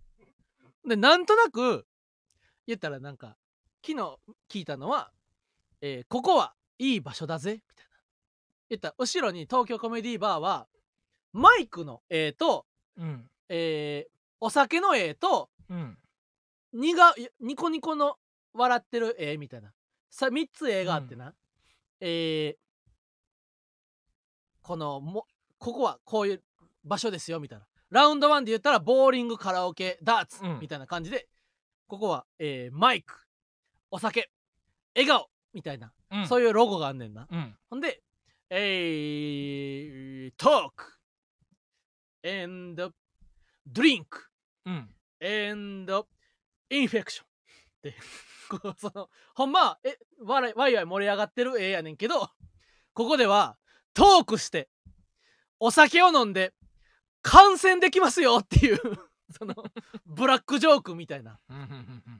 [0.87, 0.89] ん。
[0.89, 1.85] でなんとなく
[2.67, 3.37] 言ったらなんか
[3.85, 5.13] 昨日聞いたのは、
[5.81, 7.91] えーここはいい場所だぜ」みたいな。
[8.69, 10.69] 言ったら後ろに東京コメディバーは
[11.33, 13.29] マイクの絵と、うん。
[13.49, 15.99] えーお酒の絵とうん。
[16.73, 18.17] にがニコニコの
[18.53, 19.73] 笑ってる絵みたいな。
[20.11, 21.35] さ3つ絵があってな、
[22.01, 22.69] えー
[24.63, 25.27] このも
[25.59, 26.43] ここはこういう
[26.85, 27.67] 場所ですよみたいな。
[27.91, 30.59] ラウンドワンで言ったらボーリングカラオケダーツうん。
[30.61, 31.27] みたいな感じで、
[31.87, 33.15] ここは、えーマイク
[33.91, 34.31] お酒
[34.95, 36.27] 笑顔みたいな、うん。
[36.29, 37.27] そういうロゴがあんねんな。
[37.31, 37.57] うん。
[37.71, 38.03] ほんで、
[38.51, 40.99] えー、トーク。
[42.25, 42.93] and
[43.73, 44.05] drink
[44.67, 44.95] うん。
[45.23, 46.07] and
[46.71, 47.28] infection って
[48.49, 52.21] こうそのほんまはえわらわいわい盛り上がってる絵やねんけど
[52.95, 53.57] ここでは
[53.95, 54.69] トークして
[55.61, 56.55] お酒を飲んで
[57.23, 58.79] 感染できますよっていう
[59.39, 59.55] その
[60.07, 61.39] ブラックジョークみたいな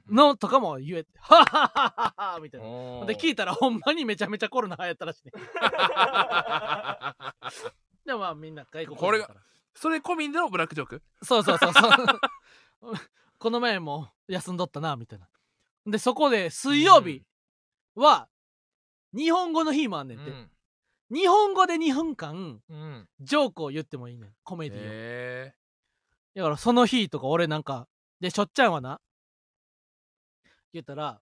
[0.07, 2.67] のとかも言えてはっはっはっはみたいな
[3.05, 5.31] で聞いたらほんまにめちゃめちゃコロナ流行ったらしいね
[8.05, 9.29] でもまあみんな外国人これが
[9.73, 12.93] それ込みでのブラックジョークそうそうそうそう
[13.39, 15.27] この前も休んどったなみたいな
[15.85, 17.23] でそこで水曜日
[17.95, 18.27] は
[19.15, 20.49] 日本語の日もあんねんて、うん。
[21.11, 23.07] 日本語で2分間うん。
[23.19, 24.29] ジョークを言ってもいいねん。
[24.43, 25.53] コメディを、へ
[26.35, 27.87] だからその日とか俺なんか
[28.19, 28.99] でしょっちゃんはな
[30.73, 31.19] 言ったら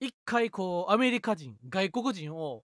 [0.00, 2.62] 一回こうアメリカ人外国人を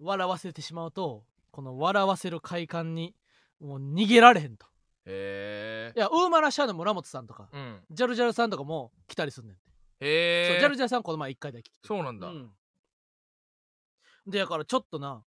[0.00, 3.14] 笑わせてしまうとこの笑わせる快感に
[3.60, 4.66] もう逃げられへんと。
[5.06, 5.92] え。
[5.96, 7.80] へいやウーマラシャーの村本さんとかえうん。
[7.90, 9.60] ジャルジャルさんとかも来たりすんねんて、
[10.00, 11.88] へえジャルジャルさんこの前一回だけ来て。
[11.88, 12.28] そうなんだ。
[12.28, 12.50] うん。
[14.26, 15.22] でだからちょっとな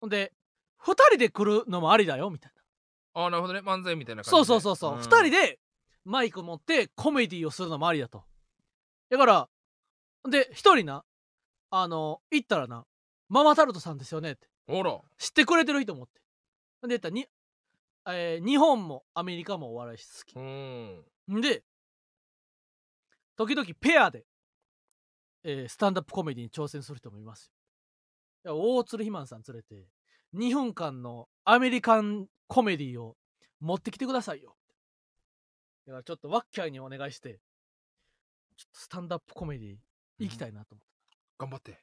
[0.00, 0.32] ほんで
[0.78, 3.22] 二人で来るのもありだよみたいな。
[3.22, 3.60] ああなるほどね。
[3.60, 4.98] 漫才みたいな感そうそうそうそう、ん。
[4.98, 5.58] 二人で
[6.04, 8.24] マイク持ってコメディをするのもありだと。
[9.10, 9.48] だから
[10.28, 11.04] で一人な
[11.70, 12.84] あの行ったらな
[13.28, 14.48] ママタルトさんですよねって。
[14.66, 15.00] ほら。
[15.18, 16.20] 知ってくれてる人もって。
[16.82, 17.26] で言ったらに、
[18.08, 20.36] えー日本もアメリカもお笑い好き。
[20.36, 21.40] うんん。
[21.40, 21.64] で
[23.36, 24.24] 時々ペアで、
[25.44, 27.50] えースタンダップコメディに挑戦する人もいます
[28.44, 28.58] よ。
[28.58, 29.86] 大鶴ひまんさん連れて
[30.34, 33.16] 2分間のアメリカンコメディを
[33.60, 34.56] 持ってきてくださいよ。
[35.86, 37.40] だからちょっとワッキャイにお願いして
[38.56, 39.76] ちょっとスタンダップコメディ
[40.18, 40.96] 行きたいなと思って、
[41.38, 41.78] 頑張って。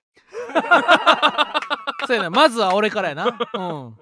[2.07, 3.25] そうやなまずは俺からやな。
[3.25, 3.97] うん。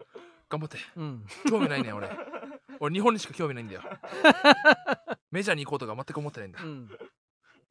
[0.49, 0.77] 頑張って。
[0.95, 1.25] うん。
[1.49, 2.09] 興味ないねん俺。
[2.79, 3.81] 俺日本にしか興味ないんだよ。
[5.31, 6.63] メジャーに行こうとか全く思ってないんだ。
[6.63, 6.89] うん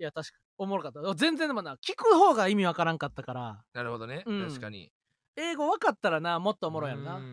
[0.01, 4.91] いや確かおもろかった全然でもな聞く方が意味わからんかったからなるほどね、うん確かに
[5.37, 7.27] 英語分かったらなもっとおもろいやろなううん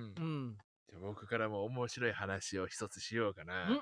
[0.50, 0.58] ん
[0.90, 3.70] じゃあ僕からも面白い話を一つしようかな。
[3.70, 3.82] ん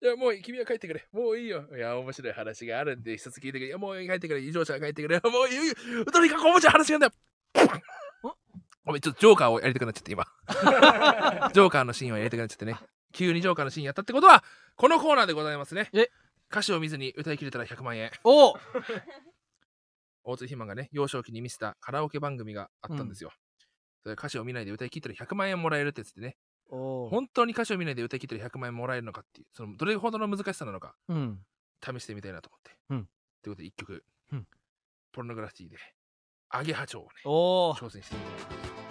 [0.00, 1.04] いや、もう君は帰ってくれ。
[1.12, 1.64] もういいよ。
[1.76, 3.66] いや、面白い話があるんで、一つ聞いてくれ。
[3.66, 4.40] いや、もう帰ってくれ。
[4.40, 5.20] 異常者が帰ってくれ。
[5.28, 6.04] もういいよ。
[6.06, 7.12] とにかく面白い話があるんだよ。
[8.84, 10.24] ごめん、ちょっとジョーカーをやりたくなっちゃって、今。
[11.52, 12.78] ジョーカーのシーンをやりたくなっちゃってね。
[13.12, 14.44] 急にジョーカーのシーンやったってことは、
[14.76, 15.90] このコーナーでございますね。
[15.92, 16.08] え
[16.50, 18.10] 歌詞を見ずに歌い切れたら100万円。
[18.24, 18.54] おう
[20.24, 23.32] 大津ひまがね、幼少期に見せたカラオケ番組があったんですよ。
[24.02, 26.36] それ歌詞を見ないで歌い切ったら100万円もらえるってやつでね。
[26.70, 31.38] 本当に歌詞を見ないで歌い切ったら100万円もらえるのかっていう、そのどれほどの難しさなのかうん
[31.82, 32.78] 試してみたいなと思って。
[32.90, 33.08] うん
[33.42, 34.46] ということで1曲、うん
[35.12, 35.76] ポルノグラフィティで、
[36.50, 38.64] アゲハチョウをね、挑戦してみようかなと。
[38.64, 38.78] はい。
[38.78, 38.87] ひ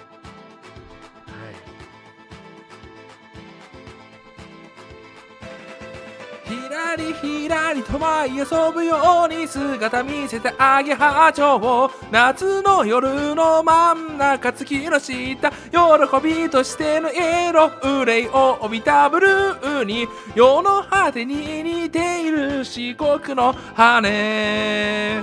[6.87, 25.21] らりひらりと舞い遊ぶように姿見せたアゲハチョウ夏の夜の真ん中月の下喜びとしてのエロ憂いを帯びたブルーに世の果てに似ている四国の羽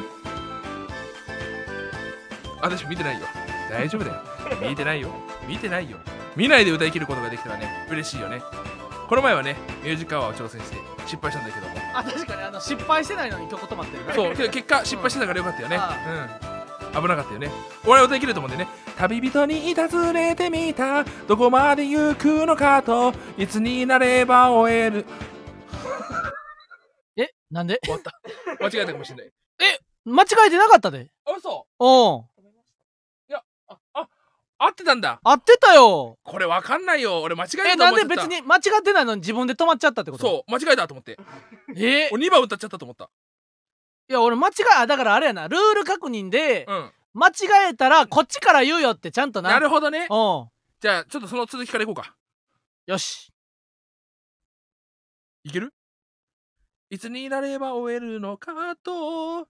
[2.61, 3.27] 私見てないよ。
[3.71, 4.23] 大丈夫だよ。
[4.69, 5.09] 見てないよ。
[5.47, 5.99] 見てないよ。
[6.37, 8.43] 見ないで歌い切ることができたらね嬉しいよね。
[9.09, 10.77] この前はねミュージックアワーを挑戦して
[11.07, 11.75] 失敗したんだけども。
[11.95, 15.77] あ確かにあの失敗してないのに曲止まってるなそうけど結果失敗してたからよかったよね。
[15.79, 15.97] あ
[16.95, 17.03] うん。
[17.03, 17.51] 危なかったよね。
[17.87, 21.05] 俺は歌い切ると思うんでね旅人に尋ねてみた。
[21.27, 25.05] どこまで行くのかといつになれば終える。
[27.17, 27.79] えなんで？
[27.85, 28.13] 終わった。
[28.65, 29.33] 間違えたかもしれない。
[30.07, 31.09] 間違えてなかったで。
[31.27, 31.67] あ嘘。
[31.79, 32.34] おうああ
[34.65, 35.21] 合ってたんだ。
[35.23, 36.19] 合ってたよ。
[36.23, 37.23] これわかんないよ。
[37.23, 37.73] 俺間違ええた。
[37.73, 39.15] となんで別に間違ってないの？
[39.15, 40.27] に自分で止まっちゃったってこと？
[40.27, 41.19] そう間違えたと思って。
[41.77, 42.09] え？
[42.13, 43.11] 俺2番歌っちゃったと思った。
[44.09, 45.49] いや俺間違えあだからあれやな。
[45.49, 46.91] ルール確認でうん。
[47.15, 47.33] 間違
[47.71, 49.51] えたらこっちから言うよってちゃんとな。
[49.51, 50.07] なるほどね。
[50.11, 50.49] おう
[50.81, 52.15] じゃあちょっとその続きからいこうか。
[52.87, 53.31] よし。
[55.45, 55.73] いける？
[56.91, 59.47] いつになれば終えるのかと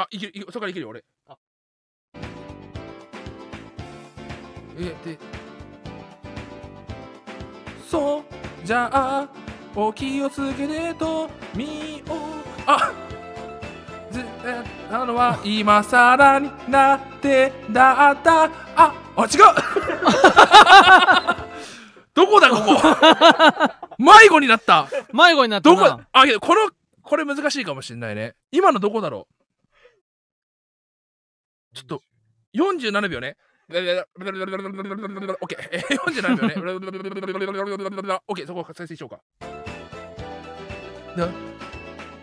[0.00, 1.04] あいけるいけるそこからいけるよ俺。
[1.28, 1.36] あ。
[4.78, 5.18] えで。
[7.86, 8.22] そう。
[8.66, 9.28] じゃあ
[9.74, 12.10] お気をつけてとみよう
[12.66, 12.90] あ
[14.10, 14.24] ず
[14.90, 18.44] あのは今さらになってだった。
[18.76, 19.28] ああ違う。
[22.14, 24.02] どこだここ？
[24.02, 24.88] 迷子になった。
[25.12, 25.76] 迷子になったな。
[25.76, 25.88] どこ？
[25.88, 26.70] だあけどこの
[27.02, 28.34] これ難しいかもしれないね。
[28.50, 29.34] 今のどこだろう？
[31.74, 32.02] ちょっと
[32.54, 33.36] 47秒ね。
[33.70, 35.68] オッケー。
[35.70, 36.54] え47秒ね。
[38.26, 39.20] オッケーそこ再生しようか。
[41.16, 41.28] だ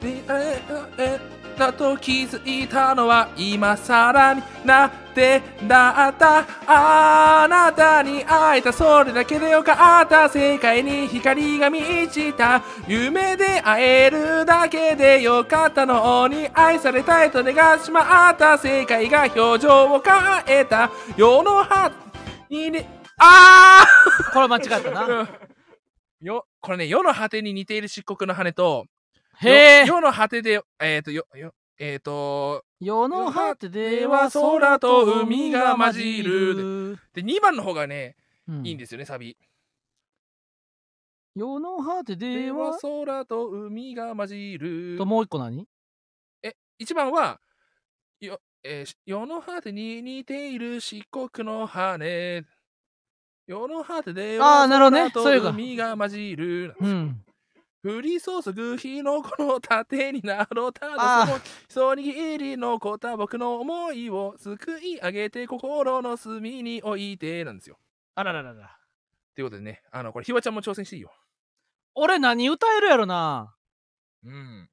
[0.04, 0.62] ええ
[0.98, 6.46] えだと気づいたのは今更になってだった。
[6.68, 10.30] あなたに会えたそれだけでよかった。
[10.30, 12.64] 世界に光が満ちた。
[12.88, 18.58] 夢で会えるだけでよかったのに愛されたいと願ってしまった。
[18.58, 20.92] 世界が表情を変えた。
[21.18, 22.88] 世の果てにね。
[23.18, 24.34] あー！
[24.34, 25.06] これ間違ったな。
[25.06, 25.28] う ん
[26.22, 28.86] よこれね世の果てに似ている漆黒の羽と
[29.40, 29.86] へえ。
[29.86, 38.16] よ世の果てでえっ、とよよえっ、と世の果てでは空と海が混じる、で2番の方がね、
[38.48, 38.68] うん。
[38.68, 39.38] いいんですよねサビ。
[41.36, 44.98] 世の果てでではは空と海が混じる。
[44.98, 45.68] ともう一個何？
[46.42, 47.40] え1番は
[48.20, 52.44] よ、えーし世の果てに似ている漆黒の羽。
[53.46, 55.02] 世の果てであはーなるほどね。
[55.04, 57.22] 空とそういうか海が混じるうん
[57.88, 61.26] 降り注ぐ日のこの盾になろうただ
[61.70, 67.80] その一握り残った僕の思いをすくい上げて心の隅に置いてなんですよ。
[68.16, 68.78] あらららら
[69.36, 71.12] ということでね、あの、これ、ひわちゃんも挑戦していいよ。
[71.94, 73.54] 俺何歌えるやろな
[74.26, 74.70] うん。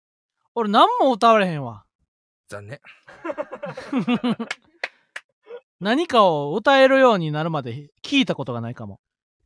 [0.55, 1.85] 俺何も歌われへんわ
[2.49, 2.81] 残念。
[5.81, 9.01] 何かを歌えるようになるまで聞いたことがないかも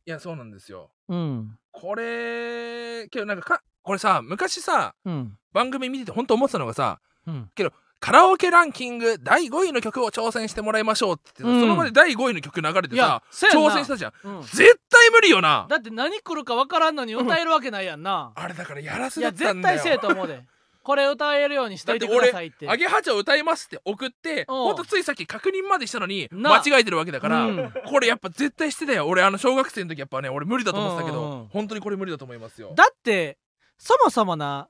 [0.09, 0.89] いや、そうなんですよ。
[1.07, 1.55] うん。
[1.71, 5.37] これ、けどなんかか、これさ、昔さ、うん。
[5.53, 7.51] 番組見てて本当思ってたのがさ、うん。
[7.99, 11.61] カラオケランキング第5位の曲を挑戦してもらいましょうって言って、うん。
[11.61, 14.13] その場で第5位の曲流れてさ挑戦したじゃん。
[14.23, 14.41] うん。
[14.41, 15.67] 絶対無理よな。
[15.69, 19.77] だって何来るか分からんのに歌えるわけないやんな、あれだからやらせだったんだよ。
[19.77, 20.43] 絶対せえと思うで
[20.89, 22.67] これ歌えるようにしといてくださいって。
[22.67, 24.55] アゲハチョウ歌いますって送ってうん。
[24.55, 27.73] ほんとついさっき確認までしたのにな間違えてるわけだから、うん。
[27.85, 29.05] これやっぱ絶対してたよ。
[29.05, 31.47] 俺あの小学生の時やっぱね俺無理だと思ってたけど、うんうんうん。
[31.49, 32.73] 本当にこれ無理だと思いますよ。
[32.75, 33.37] だって
[33.77, 34.67] そもそもな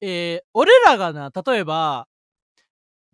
[0.00, 2.06] えー、俺らがな例えば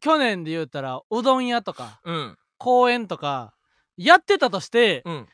[0.02, 2.38] 去年で言うたらうどん屋とかうん。
[2.58, 3.54] 公園とか
[3.96, 5.26] やってたとして、うん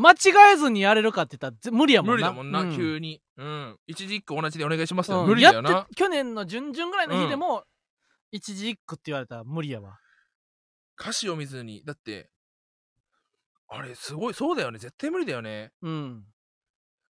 [0.00, 2.12] 間違えずにやれるかって言ったらぜ無理やもんな。
[2.12, 3.20] 無理だもんな、う急に。
[3.36, 3.78] うん。
[3.88, 5.26] 一字一句同じでお願いしますよ、うん。
[5.26, 7.64] 無理だよやなって去年の準々ぐらいの日でも、
[8.30, 9.98] 一字一句って言われたら無理やわ。
[11.00, 11.82] 歌詞を見ずに。
[11.84, 12.30] だって
[13.68, 14.78] あれすごいそうだよね。
[14.78, 15.72] 絶対無理だよね。
[15.82, 16.24] うん。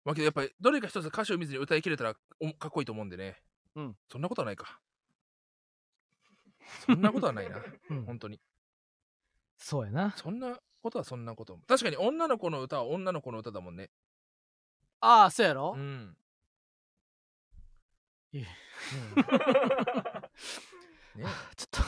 [0.04, 3.36] まあけどやっぱりどれか一つ歌詞を見ずに歌い切れたらおかっこいいと思うんでね。
[3.76, 3.96] うん。
[4.10, 4.80] そんなことはないか。
[6.86, 7.58] そんなことはないな。
[7.90, 8.04] うん。
[8.04, 8.40] 本当に。
[9.56, 10.14] そうやな。
[10.16, 10.58] そんな
[10.88, 13.90] ことはそんなこと確かに女の子の歌は女の子の歌だもんね。
[15.00, 16.16] ああそうやろ、うん。
[18.32, 18.46] いえ
[19.16, 19.22] うん。
[21.22, 21.26] ね
[21.56, 21.80] ちょっと。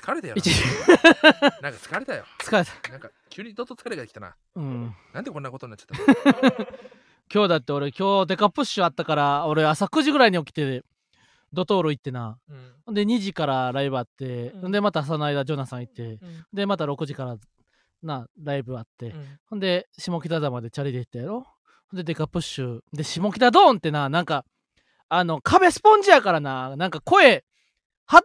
[0.00, 0.50] 疲れたよな一
[1.62, 2.24] なんか疲れたよ。
[2.38, 2.90] 疲れた。
[2.90, 4.36] なんか急にどっと疲れがきたな。
[4.54, 4.94] うん。
[5.12, 5.96] なんでこんなことになっちゃっ
[6.36, 6.42] た
[7.32, 10.84] 今日だって俺今日デカプッシュあったから俺朝9時ぐらいに起きて
[11.52, 12.38] ドトール行ってな。
[12.48, 12.74] の、うん。
[12.86, 14.72] ほんで2時からライブあって、うん。
[14.72, 16.46] でまたその間ジョナサン行ってうん。
[16.52, 17.36] でまた6時から
[18.06, 19.38] なライブあって、うん。
[19.46, 21.46] ほんで下北沢までチャリで行ったやろ。
[21.90, 22.80] ほんでデカプッシュ。
[22.92, 24.44] で下北ドーンってななんか
[25.08, 26.76] あの壁スポンジやからな。
[26.76, 27.44] なんか声
[28.06, 28.22] は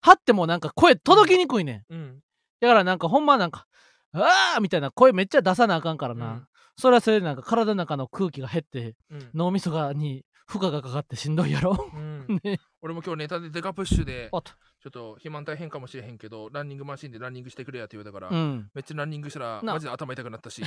[0.00, 1.92] 張ってもなんか声届きにくいねん。
[1.92, 2.20] うん。
[2.60, 3.66] だからなんかほんまなんか
[4.12, 6.46] 「あー!」みたいな声めっちゃ出さなあかんからな、うん。
[6.76, 9.30] それはそれでなんか体の中の空気が減ってうん。
[9.34, 11.76] 脳みそがに負荷がかかってしんどいやろ。
[11.92, 12.26] うん。
[12.42, 12.58] ね。
[12.80, 18.70] 俺も今日ネタでデカプッシュでちょっと肥満大変かもしれへんけどランニングマシンでランニングしてくれやって言うたから、うん。
[18.72, 19.74] めっちゃランニングしたらな。
[19.74, 20.62] マジで頭痛くなったし。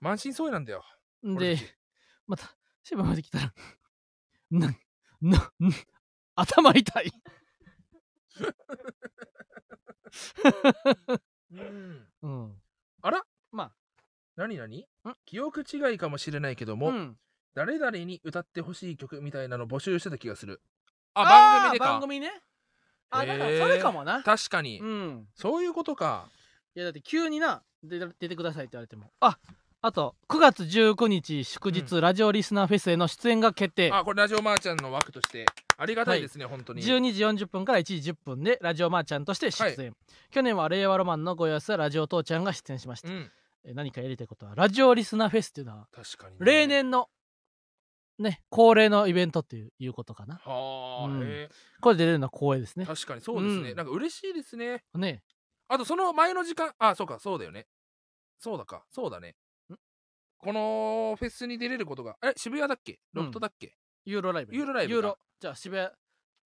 [0.00, 0.84] 満身創痍なんだよ。
[1.22, 1.62] 俺で
[2.26, 3.54] また渋谷まで来たら
[4.50, 4.74] な
[5.20, 5.70] なな
[6.34, 7.12] 頭痛い。
[11.52, 12.08] うん。
[12.22, 12.62] うん。
[13.02, 13.24] あら？
[13.52, 13.72] ま
[14.34, 14.80] 何何？
[14.80, 14.86] ん。
[15.24, 17.18] 記憶違いかもしれないけども、あうん
[17.56, 20.60] 誰々に歌ってほしい曲みたいなの募集してた気がする。
[21.14, 21.84] ああ番組でか。
[21.86, 22.30] 番組ね。
[23.08, 23.62] あだからへー。
[23.62, 24.22] それかもな。
[24.22, 25.26] 確かに、うん。
[25.34, 26.28] そういうことか。
[26.74, 29.10] いやだって急にな出出てくださいって言われても。
[29.20, 29.38] あ
[29.80, 33.90] あと9月19日祝日、ラジオリスナーフェスへの出演が決定。
[33.90, 35.46] あこれラジオマーちゃんの枠として。
[35.78, 36.82] ありがたいですね、本当に。
[36.82, 39.94] 12時40分から1時10分でラジオマーちゃんとして出演、
[40.30, 43.30] 去年は令和ロマンのご様子やラジオ父ちゃんが出演しました、うん。
[43.64, 44.54] え何かやりたいことは？
[44.54, 47.08] ラジオリスナーフェスっていうのは確かにね、例年の
[48.18, 50.36] ね恒例のイベントっていういうことかな。
[50.36, 51.22] はあ、うん。
[51.22, 51.48] へ
[51.80, 52.84] これ出れるのは光栄ですね。
[52.84, 53.76] え確かにそうですね、うん。
[53.76, 54.84] なんか嬉しいですね。
[54.94, 55.22] ね。
[55.68, 57.66] あとその前の時間あそうかそうだよね。
[58.38, 59.36] そうだかそうだね。
[60.38, 63.00] このフェスに出れることがえ渋谷だっけ？
[63.12, 64.94] ロフトだっけ、ユーロライブユーロライブか。
[64.94, 65.88] ユーロじゃあ渋谷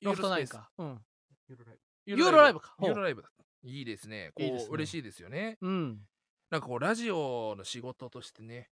[0.02, 0.62] ロフトナインユーロスペース。
[0.62, 0.70] か。
[0.78, 1.00] うん。
[1.48, 2.74] ユーロライユーロライブか。
[2.82, 3.30] ユーロライブだ。
[3.62, 4.30] いいですね。
[4.34, 4.68] こういいですね。
[4.72, 5.58] 嬉しいですよね。
[5.60, 6.00] うん。
[6.50, 8.70] なんかこうラジオの仕事としてね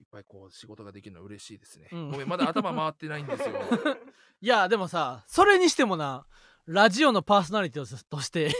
[0.00, 2.10] いっぱいこう仕事ができるのは嬉しいですね、うん。
[2.10, 3.54] ごめんまだ頭回ってないんですよ。
[4.40, 6.26] いやでもさそれにしてもな
[6.66, 8.52] ラジオのパーソナリティとし て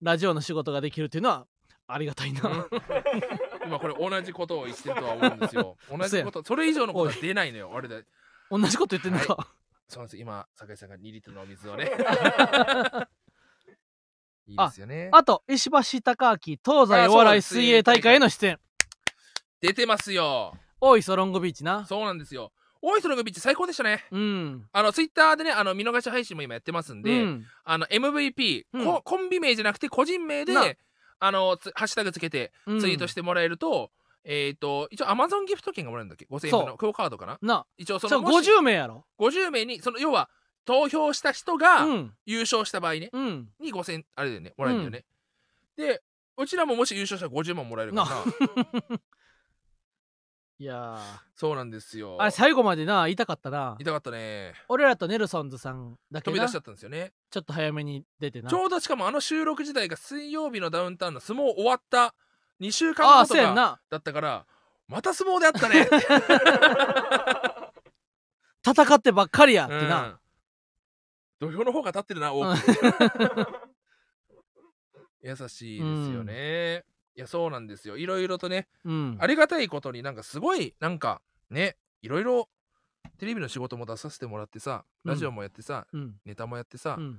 [0.00, 1.46] ラジオの仕事ができるっていうのは
[1.86, 2.40] ありがたいな、
[3.66, 5.76] 今これ同じことを言ってるとは思うんですよ。
[5.90, 8.04] 同じことそれ以上のことは出ないのよ俺で。
[8.50, 9.48] 同じこと言ってんのか、
[9.88, 11.90] そうなんです今酒井さんが2リットルのお水をね。
[14.46, 15.10] いいですよね。
[15.12, 18.60] あと石橋貴明東西お笑い水泳大会への出演。
[19.60, 21.84] 出てますよ大磯ロングビーチな。
[21.86, 22.52] そうなんですよ。
[22.80, 24.04] 大磯のビーチ最高でしたね。
[24.10, 24.64] うん。
[24.72, 27.46] あのツイッターでねあの見逃し配信も今やってますんで、うん。
[27.64, 28.84] あの MVP、うん。
[28.84, 30.64] ココンビ名じゃなくて個人名でな。
[31.20, 32.80] あのつハッシュタグつけてうん。
[32.80, 33.90] ツイートしてもらえると、
[34.24, 37.38] えっ、と一応 Amazon ギフト券がもらえるんだっけ？5000円分のクオカードかな？
[37.42, 37.66] な。
[37.76, 39.04] 一応そのもし50名やろ。
[39.18, 40.30] 50名にその要は
[40.64, 42.14] 投票した人がうん。
[42.26, 43.48] 優勝した場合ね、うん。
[43.58, 45.04] に5000円あれだよねもらえるんだよね、
[45.76, 46.02] で
[46.36, 48.06] うちらももし優勝したら50万もらえるから。
[48.88, 49.00] な
[50.60, 50.98] いや
[51.36, 52.16] そうなんですよ。
[52.18, 53.76] ーあれ最後までな言いたかったな。
[53.78, 54.54] 痛かったね。
[54.68, 56.32] 俺らとネルソンズさんだけな。
[56.32, 57.12] 飛び出しちゃったんですよね。
[57.30, 58.50] ちょっと早めに出てな。
[58.50, 62.14] ちょうどしかもあの収録時代が水曜日のダウンタウンの相撲終わった
[62.60, 63.80] 2週あ間あ後とかそうやんな。
[63.88, 64.46] だったから
[64.88, 65.88] また相撲であったね。
[68.66, 69.88] 戦ってばっかりやってうん。
[69.88, 70.18] な、
[71.40, 72.58] 土俵の方が立ってるな多く、う ん
[75.22, 76.84] 優しいですよね、
[77.18, 77.96] いやそうなんですよ。
[77.96, 79.18] いろいろとねうん。
[79.20, 82.48] ありがたいことになんかすごいなんかねいろいろ
[83.18, 86.14] テレビの仕事も出させてもらってさラジオもやってさ、うん。
[86.24, 87.18] ネタもやってさ、うん。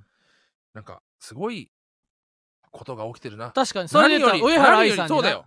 [0.74, 1.70] なんかすごい
[2.72, 3.52] ことが起きてるな。
[3.52, 5.46] 確かにそれで言ったら上原愛さんそうだよ。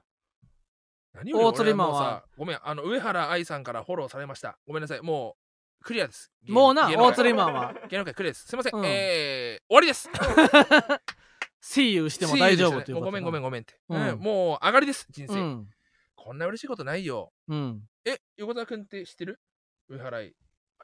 [1.15, 4.59] 何より大釣りマンごめんあの上原愛さんからフォローされました。
[4.67, 5.01] ごめんなさい。
[5.01, 5.37] も
[5.81, 6.31] うクリアです。
[6.47, 7.47] もうな大釣りマ。
[7.47, 8.47] ンは芸能界クリアです。
[8.49, 8.85] すいません、うん。
[8.85, 10.11] えー、終わりです
[11.63, 14.09] See you しても大丈夫ということもうごめんごめんんごめんって、うん。
[14.09, 14.19] うん。
[14.19, 15.69] もう上がりです人生、うん。
[16.17, 17.33] こんな嬉しいことないよ。
[17.49, 17.83] うん。
[18.05, 19.39] え横澤君って知ってる？
[19.89, 20.35] 上原愛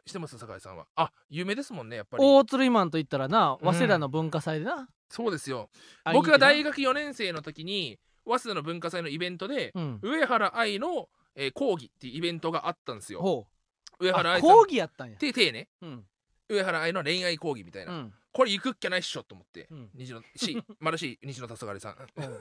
[0.07, 0.87] 知ってます酒井さんは。
[0.95, 2.25] あ有名ですもんねやっぱり。
[2.25, 3.73] 大釣りマンと言ったらなうん。
[3.73, 4.89] 早稲田の文化祭でな。
[5.11, 5.69] そうですよ。
[6.13, 9.73] 僕が大行学4年生の時に早稲田の文化祭のイベントで、
[10.03, 13.21] 上原愛の、えー講義っていうイベントがあったんですよ。
[13.21, 13.53] ほう。
[13.95, 14.51] あ上原愛さん。
[14.51, 15.17] 講義やったんや。
[15.17, 15.69] ててね。
[15.83, 16.05] うん。
[16.49, 19.91] 上原愛の恋愛講義みたいな、うんこれ行くっきゃないっしょと思って、うん。
[19.97, 21.97] 虹のしマルシ西野黄昏さん。
[22.19, 22.39] うん。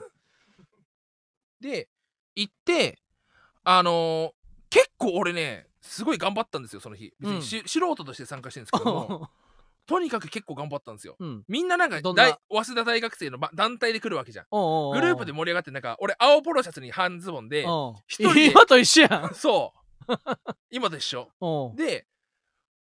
[1.60, 1.88] で
[2.36, 3.00] 行って
[3.64, 4.30] あのー
[4.70, 7.12] 結構俺ねすごい頑張ったんですよその日。
[7.18, 9.28] 別にし、素人として参加してるんですけども。
[9.86, 11.16] とにかく結構頑張ったんですよ。
[11.18, 11.44] うん。
[11.48, 14.46] みんななんか大早稲田大学生のば団体で来るわけじゃん。
[14.52, 17.66] グループで盛り上がってなんか俺青ポロシャツに半ズボンで
[18.06, 19.34] 人で今と一緒やん。
[19.34, 19.74] そ
[20.06, 20.12] う。
[20.70, 21.28] 今と一緒。
[21.74, 22.06] で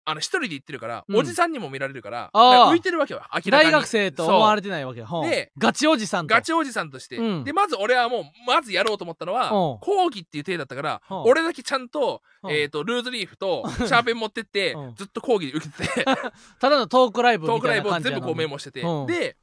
[0.03, 1.17] あの一人で行ってるから、うん。
[1.17, 3.69] おじさんにも見られるから浮いてるわけよ明らかに。
[3.69, 6.33] 大学生と思われてないわけでガチおじさんと。
[6.33, 7.43] ガチおじさんとして、うん。
[7.43, 9.79] でまず俺はもうまずやろうと思ったのはうん。
[9.79, 11.21] 講義っていう体だったからうん。
[11.23, 12.51] 俺だけちゃんと,、うん。
[12.51, 14.95] えー、とルーズリーフとシャーペン持ってってうん。
[14.95, 16.05] ずっと講義で受けてて。
[16.59, 18.81] ただのトークライブトークライブを全部こうメモしてて。
[18.81, 19.05] うん。
[19.07, 19.37] で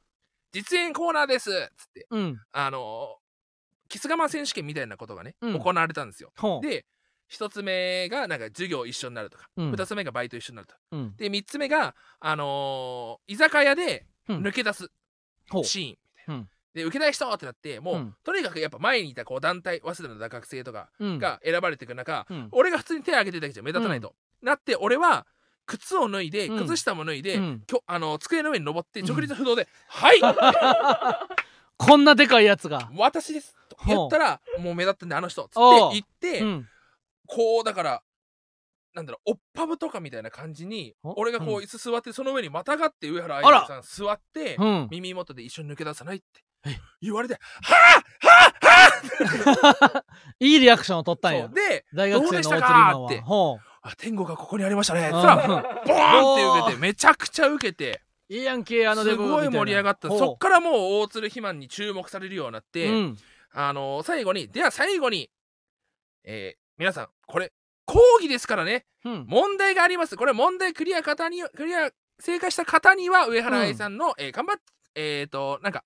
[0.51, 2.41] 実演コーナーですっつってうん。
[2.51, 3.17] あの
[3.87, 5.59] キス我慢選手権みたいなことがね、うん。
[5.59, 6.31] 行われたんですよ。
[6.61, 6.85] で
[7.29, 9.71] 一つ目がなんか授業一緒になるとかうん。
[9.71, 11.15] 二つ目がバイト一緒になるとうん。
[11.15, 14.37] で3つ目が、あのー居酒屋でうん。
[14.41, 14.89] 抜け出す
[15.63, 16.49] シーンみたいな、うん。
[16.73, 18.15] で受けたい人ってなってもう、うん。
[18.23, 21.19] とにかくやっぱ前にいたこう団体早稲田の学生とかうん。
[21.19, 22.47] が選ばれていく中、うん。
[22.51, 25.27] 俺が普通に手を挙げてるだけじゃ目立たないと、なって俺は
[25.67, 26.65] 靴を脱いでうん。
[26.65, 27.39] 靴下も脱いで、
[27.85, 29.05] あの机の上に登ってうん。
[29.07, 30.19] 直立不動で「はい！
[31.77, 32.89] こんなでかいやつが。
[32.95, 35.59] 私です」と言ったらもう目立ってんであの人っつって
[35.93, 36.67] 言って、うん
[37.31, 38.01] こうだから
[38.95, 41.13] なんだろうおっぱぶとかみたいな感じにお？
[41.19, 41.63] 俺がこううん。
[41.63, 44.87] 椅子座ってその上にまたがって上原愛さん座って、うん。
[44.89, 46.25] 耳元で一緒に抜け出さないって
[46.65, 46.79] え？
[47.01, 48.51] 言われて「はあは
[49.61, 50.05] あはあ!
[50.41, 51.47] いいリアクションを取ったんや。
[51.47, 53.05] で大学生の大釣りマンは。
[53.05, 53.21] って。
[53.21, 58.01] ほあ天国がここにありましたね」っつうったらうんボーンって受けてめちゃくちゃ受けて。
[58.31, 60.07] いいやんけあのデすごい盛り上がった。
[60.09, 63.17] そっからもう大鶴肥満に注目されるようになって、うん。
[63.53, 65.29] あの最後にでは最後に、
[66.23, 67.51] えー皆さんこれ
[67.85, 68.85] 講義ですからね。
[69.05, 69.25] うん。
[69.27, 70.15] 問題があります。
[70.17, 74.57] これ問題クリア方にクリア正解した方には上原愛さんの、えー頑張っ
[74.95, 75.83] えっ、となんか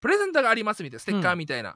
[0.00, 1.00] プレゼントがありますみたいな。
[1.00, 1.74] ステッカーみたいな、っ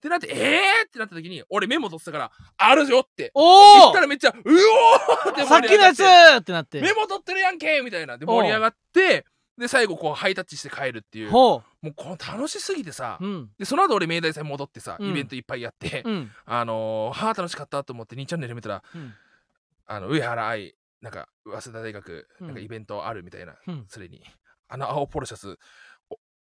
[0.00, 3.32] てなってえーってなった時に俺メモ取ってたからあるよって。
[3.34, 6.80] 言おおったらめっちゃうおーってさっきのやつ盛ってなって。
[6.80, 8.18] メモ取ってるやんけみたいな。
[8.18, 9.24] で盛り上がって
[9.58, 11.30] で最後こうハイタッチして帰るっていう。
[11.30, 13.50] ほもうこの楽しすぎてさ、ううん。
[13.58, 15.10] でその後俺明大祭戻ってさ、うん。
[15.10, 16.30] イベントいっぱいやって、うん。
[16.46, 19.12] あのー、はあ楽しかったと思って2チャンネル見たらうん。
[19.86, 22.56] あの上原愛なんか早稲田大学うんなん。
[22.56, 23.84] かイベントあるみたいな、うん。
[23.88, 24.22] それに。
[24.68, 25.58] あの青ポロシャツお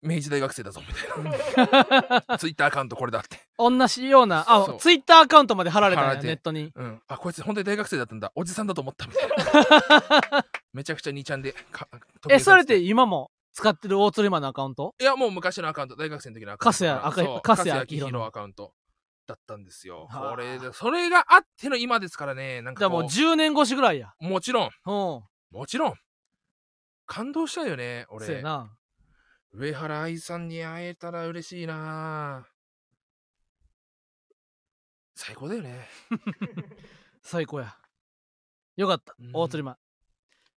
[0.01, 2.37] 明治大学生だぞみたいな。
[2.37, 3.39] ツイッターアカウントこれだって。
[3.57, 4.77] 同じようなあそう。
[4.79, 6.27] ツイッターアカウントまで貼られたんや貼られて。
[6.27, 6.71] ネットに。
[6.73, 7.01] うん。
[7.07, 8.31] あこいつ本当に大学生だったんだ。
[8.35, 9.29] おじさんだと思ったみたい
[10.31, 10.45] な。
[10.73, 11.87] めちゃくちゃ2ちゃんでか
[12.29, 14.95] えそれってい今も使ってる大釣りマンのアカウント？
[14.99, 15.95] やもう昔のアカウント。
[15.95, 17.41] 大学生の時のアカウント。
[17.43, 18.73] 粕谷明宏のアカウント
[19.27, 20.07] だったんですよ。
[20.09, 20.31] はあ。
[20.31, 22.61] これでそれがあっての今ですからね。
[22.61, 24.13] なんじゃあもうかこう10年越しぐらいや。
[24.19, 24.69] もちろん。
[24.85, 25.23] うん。
[25.51, 25.93] もちろん。
[27.05, 28.25] 感動したよね俺。
[28.25, 28.71] そうやな
[29.53, 32.47] 上原愛さんに会えたら嬉しいな。
[35.13, 35.87] 最高だよね。
[37.21, 37.75] 最高や。
[38.77, 39.13] よかった。
[39.19, 39.31] うん。
[39.33, 39.75] 大釣りマン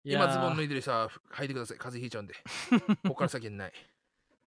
[0.04, 0.24] いやー。
[0.24, 1.78] 今ズボン脱いでる人は履いてください。
[1.78, 2.34] 風邪ひいちゃうんで。
[3.02, 3.72] ここから先はない。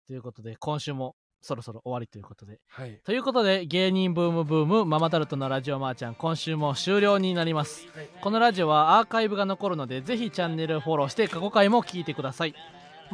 [0.05, 2.59] ということで今週もそろそろ終わりということで。
[2.67, 2.99] はい。
[3.05, 7.87] ということで芸人ブームブームママタルトのラジオマーちゃん今週も終了になります。
[7.95, 8.09] はい。
[8.21, 12.53] このラジオはアーカイブが残るのでぜひチャンネルフォローして過去回も聞いてください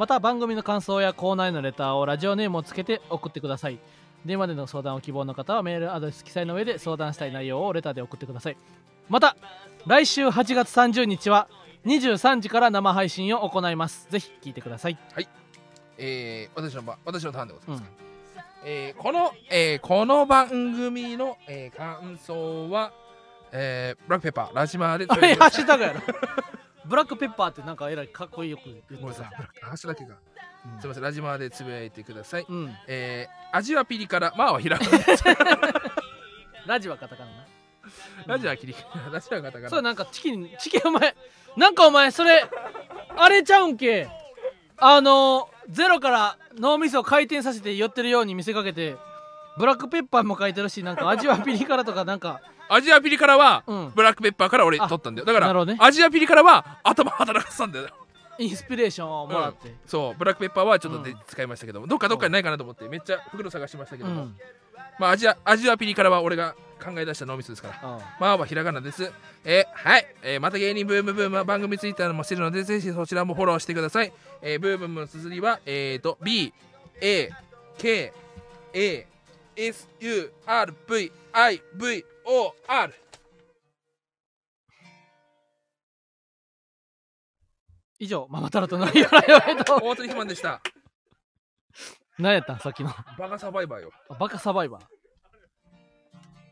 [0.00, 3.78] また番組の感想やコーナーへのレターをラジオネームをつけて送ってください。
[4.24, 8.56] 電話での相談を希望の方はメールアドレス記載の上で相談したい内容をレターで送ってください。
[9.10, 9.36] また
[9.86, 11.48] 来週8月30日は
[11.84, 14.06] 23時から生配信を行います。
[14.10, 14.96] ぜひ聞いてください。
[15.98, 17.74] えー、私の番私のターンでございうん。
[17.74, 17.92] ます、
[18.64, 22.94] えーこの、えーこの番組の、えー感想は、
[23.52, 26.00] えーブラックペッパーラジマーでハッシュタグやろ
[26.86, 30.18] ブラックペッパーってなんかえらいかっこいいよく言ってごめんなさいさブラックハッシュだけが、す
[30.82, 35.24] みませんラジマーでつぶやいてください、うん、うん、えー味はピリ辛まあはひらがなです
[36.66, 37.46] ラジはカタカナな。
[38.26, 38.76] ラジオは切り
[39.12, 39.70] ラジオはカタカナ。
[39.70, 41.16] そうなんかチキンチキンお前
[41.56, 42.44] なんかお前それ
[43.16, 44.08] あれちゃうんけ？
[44.78, 48.96] あのゼロから脳みそを回転させて寄ってるように見せかけて
[49.58, 52.40] ブラックペッパーも書いてるしなんか味はピリ辛とかなんか
[52.70, 53.92] アジアピリ辛はうん。
[53.94, 55.26] ブラックペッパーから俺あ取ったんだよ。
[55.26, 55.78] だから、なるほどね。
[55.80, 57.88] アジアピリ辛は頭働かせたんだよ。
[58.38, 59.74] インスピレーションをもらって。
[59.86, 60.18] そう。
[60.18, 61.18] ブラックペッパーはちょっとで、うん。
[61.26, 61.86] 使いましたけども。
[61.86, 64.36] どっかどっかにないかなと思ってめっちゃ袋探しましたけども、うん
[64.98, 67.80] まあアジアアジアピリ辛は俺が考え出した脳みそですから。
[67.82, 69.10] あまあはひらがなです。
[69.44, 74.12] えーはい、えーまた芸人ブームブームは番組ツイッターもしてるので、ぜひそちらもフォローしてください。
[74.42, 76.52] えーブームブームの綴りは、えーと、B、
[77.00, 77.30] A、
[77.78, 78.12] K、
[78.74, 79.06] A、
[79.56, 82.94] S、U、R、V、I、V、O、R。
[87.98, 90.62] 以上ママタルトの由来はえっと大鳥ひまんでした。
[92.20, 92.60] 何やったん？
[92.60, 93.90] さっきのバカサバイバーよ。
[94.16, 94.82] バカサバイバー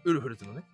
[0.04, 0.64] ウルフルズのね。